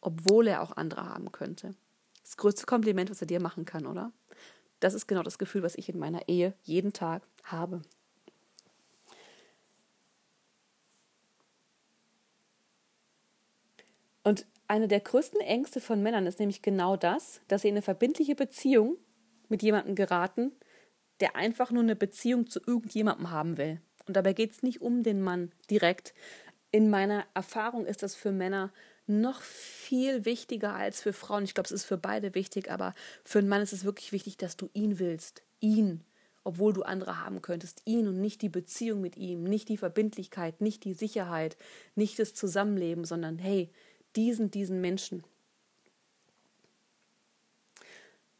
obwohl 0.00 0.46
er 0.46 0.62
auch 0.62 0.76
andere 0.76 1.06
haben 1.06 1.32
könnte. 1.32 1.74
Das 2.22 2.36
größte 2.36 2.66
Kompliment, 2.66 3.10
was 3.10 3.20
er 3.20 3.26
dir 3.26 3.40
machen 3.40 3.64
kann, 3.64 3.86
oder? 3.86 4.12
Das 4.78 4.94
ist 4.94 5.06
genau 5.06 5.22
das 5.22 5.38
Gefühl, 5.38 5.62
was 5.62 5.74
ich 5.74 5.88
in 5.88 5.98
meiner 5.98 6.28
Ehe 6.28 6.54
jeden 6.62 6.92
Tag 6.92 7.22
habe. 7.44 7.82
Und 14.22 14.46
eine 14.68 14.88
der 14.88 15.00
größten 15.00 15.40
Ängste 15.40 15.80
von 15.80 16.02
Männern 16.02 16.26
ist 16.26 16.38
nämlich 16.38 16.62
genau 16.62 16.96
das, 16.96 17.40
dass 17.48 17.62
sie 17.62 17.68
in 17.68 17.74
eine 17.74 17.82
verbindliche 17.82 18.34
Beziehung 18.34 18.96
mit 19.48 19.62
jemandem 19.62 19.94
geraten, 19.94 20.52
der 21.20 21.36
einfach 21.36 21.70
nur 21.70 21.82
eine 21.82 21.96
Beziehung 21.96 22.48
zu 22.48 22.60
irgendjemandem 22.64 23.30
haben 23.30 23.56
will. 23.56 23.80
Und 24.06 24.16
dabei 24.16 24.32
geht 24.32 24.52
es 24.52 24.62
nicht 24.62 24.80
um 24.80 25.02
den 25.02 25.20
Mann 25.20 25.52
direkt. 25.70 26.14
In 26.70 26.88
meiner 26.88 27.26
Erfahrung 27.34 27.86
ist 27.86 28.02
das 28.02 28.14
für 28.14 28.32
Männer 28.32 28.72
noch 29.10 29.42
viel 29.42 30.24
wichtiger 30.24 30.74
als 30.74 31.00
für 31.00 31.12
Frauen. 31.12 31.44
Ich 31.44 31.54
glaube, 31.54 31.66
es 31.66 31.72
ist 31.72 31.84
für 31.84 31.98
beide 31.98 32.34
wichtig, 32.34 32.70
aber 32.70 32.94
für 33.24 33.40
einen 33.40 33.48
Mann 33.48 33.62
ist 33.62 33.72
es 33.72 33.84
wirklich 33.84 34.12
wichtig, 34.12 34.36
dass 34.36 34.56
du 34.56 34.70
ihn 34.72 34.98
willst. 34.98 35.42
Ihn. 35.60 36.02
Obwohl 36.42 36.72
du 36.72 36.82
andere 36.82 37.22
haben 37.22 37.42
könntest. 37.42 37.82
Ihn 37.84 38.08
und 38.08 38.20
nicht 38.20 38.40
die 38.40 38.48
Beziehung 38.48 39.00
mit 39.00 39.16
ihm, 39.16 39.44
nicht 39.44 39.68
die 39.68 39.76
Verbindlichkeit, 39.76 40.60
nicht 40.60 40.84
die 40.84 40.94
Sicherheit, 40.94 41.56
nicht 41.94 42.18
das 42.18 42.32
Zusammenleben, 42.32 43.04
sondern 43.04 43.38
hey, 43.38 43.70
diesen, 44.16 44.50
diesen 44.50 44.80
Menschen. 44.80 45.22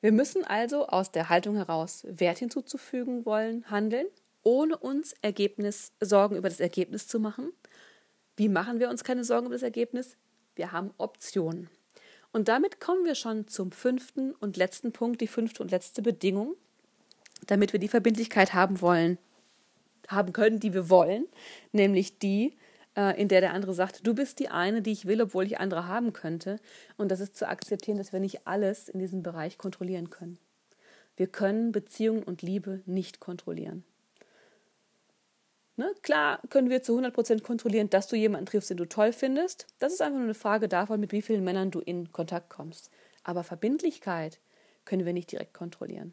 Wir 0.00 0.12
müssen 0.12 0.44
also 0.44 0.87
aus 0.87 1.12
der 1.12 1.28
Haltung 1.28 1.56
heraus 1.56 2.06
Wert 2.09 2.38
hinzuzufügen 2.38 3.26
wollen, 3.26 3.70
handeln, 3.70 4.06
ohne 4.42 4.78
uns 4.78 5.14
Ergebnis, 5.20 5.92
Sorgen 6.00 6.37
über 6.37 6.48
das 6.48 6.61
Ergebnis 6.61 7.06
zu 7.06 7.20
machen. 7.20 7.52
Wie 8.37 8.48
machen 8.48 8.80
wir 8.80 8.88
uns 8.88 9.04
keine 9.04 9.24
Sorgen 9.24 9.46
über 9.46 9.54
das 9.54 9.62
Ergebnis? 9.62 10.16
Wir 10.60 10.72
haben 10.72 10.92
Optionen. 10.98 11.70
Und 12.32 12.48
damit 12.48 12.80
kommen 12.80 13.06
wir 13.06 13.14
schon 13.14 13.48
zum 13.48 13.72
fünften 13.72 14.34
und 14.34 14.58
letzten 14.58 14.92
Punkt, 14.92 15.22
die 15.22 15.26
fünfte 15.26 15.62
und 15.62 15.70
letzte 15.70 16.02
Bedingung, 16.02 16.54
damit 17.46 17.72
wir 17.72 17.80
die 17.80 17.88
Verbindlichkeit 17.88 18.52
haben 18.52 18.82
wollen, 18.82 19.16
haben 20.08 20.34
können, 20.34 20.60
die 20.60 20.74
wir 20.74 20.90
wollen, 20.90 21.24
nämlich 21.72 22.18
die, 22.18 22.58
äh, 22.94 23.18
in 23.18 23.28
der 23.28 23.40
der 23.40 23.54
andere 23.54 23.72
sagt, 23.72 24.06
du 24.06 24.14
bist 24.14 24.38
die 24.38 24.50
eine, 24.50 24.82
die 24.82 24.92
ich 24.92 25.06
will, 25.06 25.22
obwohl 25.22 25.46
ich 25.46 25.58
andere 25.58 25.86
haben 25.86 26.12
könnte. 26.12 26.60
Und 26.98 27.10
das 27.10 27.20
ist 27.20 27.38
zu 27.38 27.48
akzeptieren, 27.48 27.96
dass 27.96 28.12
wir 28.12 28.20
nicht 28.20 28.46
alles 28.46 28.90
in 28.90 28.98
diesem 28.98 29.22
Bereich 29.22 29.56
kontrollieren 29.56 30.10
können. 30.10 30.36
Wir 31.16 31.28
können 31.28 31.72
Beziehungen 31.72 32.22
und 32.22 32.42
Liebe 32.42 32.82
nicht 32.84 33.18
kontrollieren. 33.18 33.82
Ne? 35.80 35.94
Klar 36.02 36.42
können 36.50 36.68
wir 36.68 36.82
zu 36.82 36.98
100% 36.98 37.40
kontrollieren, 37.40 37.88
dass 37.88 38.06
du 38.06 38.14
jemanden 38.14 38.44
triffst, 38.44 38.68
den 38.68 38.76
du 38.76 38.84
toll 38.84 39.14
findest. 39.14 39.66
Das 39.78 39.94
ist 39.94 40.02
einfach 40.02 40.18
nur 40.18 40.24
eine 40.24 40.34
Frage 40.34 40.68
davon, 40.68 41.00
mit 41.00 41.10
wie 41.10 41.22
vielen 41.22 41.42
Männern 41.42 41.70
du 41.70 41.80
in 41.80 42.12
Kontakt 42.12 42.50
kommst. 42.50 42.90
Aber 43.24 43.44
Verbindlichkeit 43.44 44.40
können 44.84 45.06
wir 45.06 45.14
nicht 45.14 45.32
direkt 45.32 45.54
kontrollieren. 45.54 46.12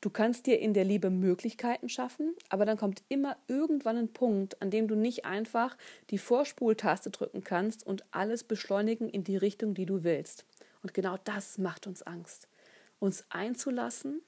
Du 0.00 0.10
kannst 0.10 0.46
dir 0.46 0.60
in 0.60 0.74
der 0.74 0.84
Liebe 0.84 1.10
Möglichkeiten 1.10 1.88
schaffen, 1.88 2.36
aber 2.50 2.66
dann 2.66 2.76
kommt 2.76 3.02
immer 3.08 3.36
irgendwann 3.48 3.96
ein 3.96 4.12
Punkt, 4.12 4.62
an 4.62 4.70
dem 4.70 4.86
du 4.86 4.94
nicht 4.94 5.24
einfach 5.24 5.76
die 6.10 6.18
Vorspultaste 6.18 7.10
drücken 7.10 7.42
kannst 7.42 7.84
und 7.84 8.04
alles 8.12 8.44
beschleunigen 8.44 9.08
in 9.08 9.24
die 9.24 9.36
Richtung, 9.36 9.74
die 9.74 9.86
du 9.86 10.04
willst. 10.04 10.46
Und 10.84 10.94
genau 10.94 11.16
das 11.24 11.58
macht 11.58 11.88
uns 11.88 12.02
Angst. 12.02 12.46
Uns 13.00 13.24
einzulassen, 13.28 14.22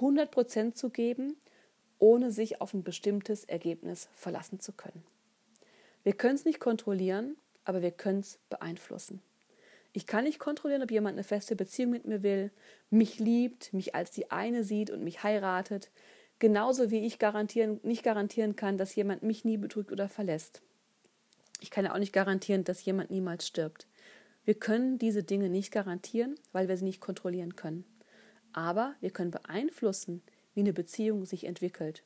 100% 0.00 0.74
zu 0.74 0.90
geben 0.90 1.36
ohne 2.00 2.32
sich 2.32 2.60
auf 2.60 2.74
ein 2.74 2.82
bestimmtes 2.82 3.44
Ergebnis 3.44 4.08
verlassen 4.14 4.58
zu 4.58 4.72
können. 4.72 5.04
Wir 6.02 6.14
können 6.14 6.34
es 6.34 6.44
nicht 6.44 6.58
kontrollieren, 6.58 7.36
aber 7.64 7.82
wir 7.82 7.92
können 7.92 8.20
es 8.20 8.38
beeinflussen. 8.48 9.22
Ich 9.92 10.06
kann 10.06 10.24
nicht 10.24 10.38
kontrollieren, 10.38 10.82
ob 10.82 10.90
jemand 10.90 11.14
eine 11.14 11.24
feste 11.24 11.56
Beziehung 11.56 11.90
mit 11.90 12.06
mir 12.06 12.22
will, 12.22 12.50
mich 12.90 13.18
liebt, 13.18 13.72
mich 13.72 13.94
als 13.94 14.10
die 14.10 14.30
eine 14.30 14.64
sieht 14.64 14.90
und 14.90 15.02
mich 15.02 15.22
heiratet, 15.22 15.90
genauso 16.38 16.90
wie 16.90 17.04
ich 17.04 17.18
garantieren, 17.18 17.80
nicht 17.82 18.02
garantieren 18.02 18.56
kann, 18.56 18.78
dass 18.78 18.94
jemand 18.94 19.22
mich 19.22 19.44
nie 19.44 19.56
betrügt 19.56 19.92
oder 19.92 20.08
verlässt. 20.08 20.62
Ich 21.60 21.70
kann 21.70 21.84
ja 21.84 21.92
auch 21.92 21.98
nicht 21.98 22.12
garantieren, 22.12 22.64
dass 22.64 22.84
jemand 22.84 23.10
niemals 23.10 23.46
stirbt. 23.46 23.86
Wir 24.44 24.54
können 24.54 24.98
diese 24.98 25.22
Dinge 25.22 25.50
nicht 25.50 25.70
garantieren, 25.70 26.36
weil 26.52 26.68
wir 26.68 26.76
sie 26.76 26.84
nicht 26.84 27.00
kontrollieren 27.00 27.56
können. 27.56 27.84
Aber 28.52 28.94
wir 29.00 29.10
können 29.10 29.30
beeinflussen, 29.30 30.22
wie 30.54 30.60
eine 30.60 30.72
Beziehung 30.72 31.24
sich 31.26 31.44
entwickelt. 31.44 32.02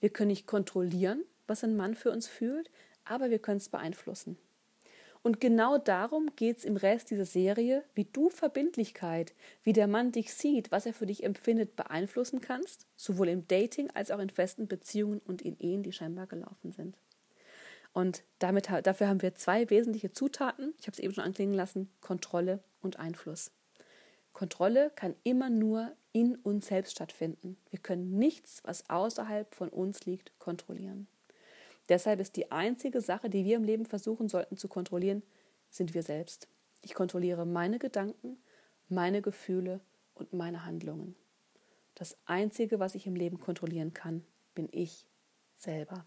Wir 0.00 0.10
können 0.10 0.28
nicht 0.28 0.46
kontrollieren, 0.46 1.24
was 1.46 1.64
ein 1.64 1.76
Mann 1.76 1.94
für 1.94 2.10
uns 2.10 2.26
fühlt, 2.26 2.70
aber 3.04 3.30
wir 3.30 3.38
können 3.38 3.58
es 3.58 3.68
beeinflussen. 3.68 4.36
Und 5.22 5.38
genau 5.38 5.76
darum 5.76 6.30
geht 6.34 6.58
es 6.58 6.64
im 6.64 6.76
Rest 6.76 7.10
dieser 7.10 7.26
Serie, 7.26 7.84
wie 7.94 8.06
du 8.06 8.30
Verbindlichkeit, 8.30 9.34
wie 9.62 9.74
der 9.74 9.86
Mann 9.86 10.12
dich 10.12 10.32
sieht, 10.32 10.70
was 10.72 10.86
er 10.86 10.94
für 10.94 11.04
dich 11.04 11.24
empfindet, 11.24 11.76
beeinflussen 11.76 12.40
kannst, 12.40 12.86
sowohl 12.96 13.28
im 13.28 13.46
Dating 13.46 13.90
als 13.90 14.10
auch 14.10 14.18
in 14.18 14.30
festen 14.30 14.66
Beziehungen 14.66 15.20
und 15.26 15.42
in 15.42 15.58
Ehen, 15.58 15.82
die 15.82 15.92
scheinbar 15.92 16.26
gelaufen 16.26 16.72
sind. 16.72 16.96
Und 17.92 18.22
damit, 18.38 18.70
dafür 18.84 19.08
haben 19.08 19.20
wir 19.20 19.34
zwei 19.34 19.68
wesentliche 19.68 20.12
Zutaten. 20.12 20.72
Ich 20.78 20.86
habe 20.86 20.94
es 20.94 21.00
eben 21.00 21.12
schon 21.12 21.24
anklingen 21.24 21.54
lassen: 21.54 21.90
Kontrolle 22.00 22.60
und 22.80 22.98
Einfluss. 22.98 23.50
Kontrolle 24.32 24.90
kann 24.94 25.14
immer 25.22 25.50
nur 25.50 25.92
in 26.12 26.36
uns 26.36 26.66
selbst 26.66 26.92
stattfinden. 26.92 27.56
Wir 27.70 27.78
können 27.78 28.18
nichts, 28.18 28.62
was 28.64 28.88
außerhalb 28.90 29.54
von 29.54 29.68
uns 29.68 30.06
liegt, 30.06 30.36
kontrollieren. 30.38 31.06
Deshalb 31.88 32.20
ist 32.20 32.36
die 32.36 32.52
einzige 32.52 33.00
Sache, 33.00 33.30
die 33.30 33.44
wir 33.44 33.56
im 33.56 33.64
Leben 33.64 33.86
versuchen 33.86 34.28
sollten 34.28 34.56
zu 34.56 34.68
kontrollieren, 34.68 35.22
sind 35.70 35.94
wir 35.94 36.02
selbst. 36.02 36.48
Ich 36.82 36.94
kontrolliere 36.94 37.46
meine 37.46 37.78
Gedanken, 37.78 38.38
meine 38.88 39.22
Gefühle 39.22 39.80
und 40.14 40.32
meine 40.32 40.64
Handlungen. 40.64 41.14
Das 41.94 42.16
Einzige, 42.26 42.80
was 42.80 42.94
ich 42.94 43.06
im 43.06 43.14
Leben 43.14 43.40
kontrollieren 43.40 43.92
kann, 43.92 44.24
bin 44.54 44.68
ich 44.72 45.06
selber. 45.56 46.06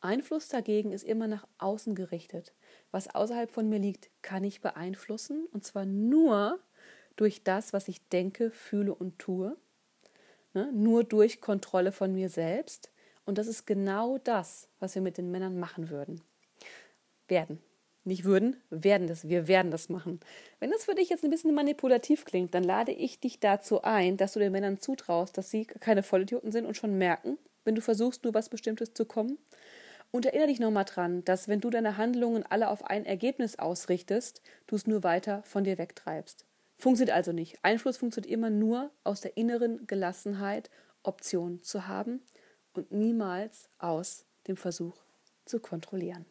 Einfluss 0.00 0.48
dagegen 0.48 0.92
ist 0.92 1.04
immer 1.04 1.28
nach 1.28 1.46
außen 1.58 1.94
gerichtet. 1.94 2.52
Was 2.90 3.14
außerhalb 3.14 3.50
von 3.50 3.68
mir 3.68 3.78
liegt, 3.78 4.10
kann 4.20 4.42
ich 4.42 4.60
beeinflussen 4.60 5.46
und 5.52 5.64
zwar 5.64 5.84
nur, 5.84 6.58
durch 7.16 7.44
das, 7.44 7.72
was 7.72 7.88
ich 7.88 8.06
denke, 8.08 8.50
fühle 8.50 8.94
und 8.94 9.18
tue, 9.18 9.56
ne? 10.54 10.70
nur 10.72 11.04
durch 11.04 11.40
Kontrolle 11.40 11.92
von 11.92 12.14
mir 12.14 12.28
selbst. 12.28 12.90
Und 13.24 13.38
das 13.38 13.46
ist 13.46 13.66
genau 13.66 14.18
das, 14.18 14.68
was 14.80 14.94
wir 14.94 15.02
mit 15.02 15.18
den 15.18 15.30
Männern 15.30 15.58
machen 15.58 15.90
würden. 15.90 16.20
Werden. 17.28 17.60
Nicht 18.04 18.24
würden, 18.24 18.56
werden 18.68 19.06
das. 19.06 19.28
Wir 19.28 19.46
werden 19.46 19.70
das 19.70 19.88
machen. 19.88 20.18
Wenn 20.58 20.72
das 20.72 20.84
für 20.84 20.94
dich 20.96 21.08
jetzt 21.08 21.22
ein 21.22 21.30
bisschen 21.30 21.54
manipulativ 21.54 22.24
klingt, 22.24 22.52
dann 22.52 22.64
lade 22.64 22.90
ich 22.90 23.20
dich 23.20 23.38
dazu 23.38 23.82
ein, 23.82 24.16
dass 24.16 24.32
du 24.32 24.40
den 24.40 24.50
Männern 24.50 24.80
zutraust, 24.80 25.38
dass 25.38 25.50
sie 25.50 25.66
keine 25.66 26.02
Vollidioten 26.02 26.50
sind 26.50 26.66
und 26.66 26.76
schon 26.76 26.98
merken, 26.98 27.38
wenn 27.64 27.76
du 27.76 27.80
versuchst, 27.80 28.24
nur 28.24 28.34
was 28.34 28.48
Bestimmtes 28.48 28.92
zu 28.92 29.04
kommen. 29.04 29.38
Und 30.10 30.26
erinnere 30.26 30.48
dich 30.48 30.58
nochmal 30.58 30.84
dran, 30.84 31.24
dass 31.24 31.46
wenn 31.46 31.60
du 31.60 31.70
deine 31.70 31.96
Handlungen 31.96 32.42
alle 32.42 32.68
auf 32.68 32.84
ein 32.84 33.06
Ergebnis 33.06 33.58
ausrichtest, 33.58 34.42
du 34.66 34.74
es 34.74 34.86
nur 34.86 35.04
weiter 35.04 35.42
von 35.44 35.62
dir 35.62 35.78
wegtreibst. 35.78 36.44
Funktioniert 36.82 37.16
also 37.16 37.30
nicht. 37.30 37.56
Einfluss 37.62 37.96
funktioniert 37.96 38.32
immer 38.32 38.50
nur 38.50 38.90
aus 39.04 39.20
der 39.20 39.36
inneren 39.36 39.86
Gelassenheit, 39.86 40.68
Optionen 41.04 41.62
zu 41.62 41.86
haben 41.86 42.20
und 42.72 42.90
niemals 42.90 43.68
aus 43.78 44.26
dem 44.48 44.56
Versuch 44.56 44.96
zu 45.44 45.60
kontrollieren. 45.60 46.26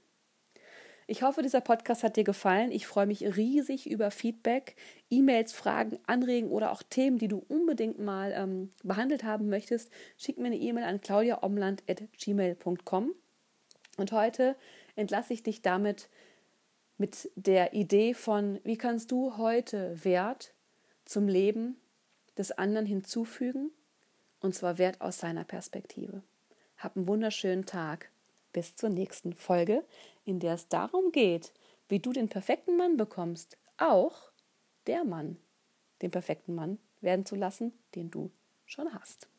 Ich 1.07 1.23
hoffe, 1.23 1.41
dieser 1.41 1.61
Podcast 1.61 2.03
hat 2.03 2.17
dir 2.17 2.25
gefallen. 2.25 2.73
Ich 2.73 2.85
freue 2.85 3.05
mich 3.05 3.23
riesig 3.37 3.89
über 3.89 4.11
Feedback, 4.11 4.75
E-Mails, 5.09 5.53
Fragen, 5.53 5.99
Anregungen 6.05 6.51
oder 6.51 6.73
auch 6.73 6.83
Themen, 6.83 7.17
die 7.17 7.29
du 7.29 7.45
unbedingt 7.47 7.99
mal 7.99 8.33
ähm, 8.35 8.73
behandelt 8.83 9.23
haben 9.23 9.47
möchtest. 9.47 9.89
Schick 10.17 10.37
mir 10.37 10.47
eine 10.47 10.57
E-Mail 10.57 10.83
an 10.83 10.99
claudiaomland.gmail.com. 10.99 13.15
Und 13.95 14.11
heute 14.11 14.57
entlasse 14.97 15.33
ich 15.33 15.43
dich 15.43 15.61
damit 15.61 16.09
mit 17.01 17.31
der 17.35 17.73
Idee 17.73 18.13
von, 18.13 18.59
wie 18.63 18.77
kannst 18.77 19.09
du 19.11 19.35
heute 19.37 20.05
Wert 20.05 20.53
zum 21.03 21.27
Leben 21.27 21.75
des 22.37 22.51
anderen 22.51 22.85
hinzufügen, 22.85 23.71
und 24.39 24.53
zwar 24.53 24.77
Wert 24.77 25.01
aus 25.01 25.17
seiner 25.17 25.43
Perspektive. 25.43 26.21
Hab 26.77 26.95
einen 26.95 27.07
wunderschönen 27.07 27.65
Tag. 27.65 28.11
Bis 28.53 28.75
zur 28.75 28.89
nächsten 28.89 29.33
Folge, 29.33 29.83
in 30.25 30.39
der 30.39 30.53
es 30.53 30.67
darum 30.67 31.11
geht, 31.11 31.53
wie 31.89 31.99
du 31.99 32.13
den 32.13 32.29
perfekten 32.29 32.77
Mann 32.77 32.97
bekommst, 32.97 33.57
auch 33.77 34.31
der 34.85 35.03
Mann, 35.03 35.37
den 36.03 36.11
perfekten 36.11 36.53
Mann 36.53 36.77
werden 36.99 37.25
zu 37.25 37.35
lassen, 37.35 37.73
den 37.95 38.11
du 38.11 38.29
schon 38.65 38.93
hast. 38.93 39.30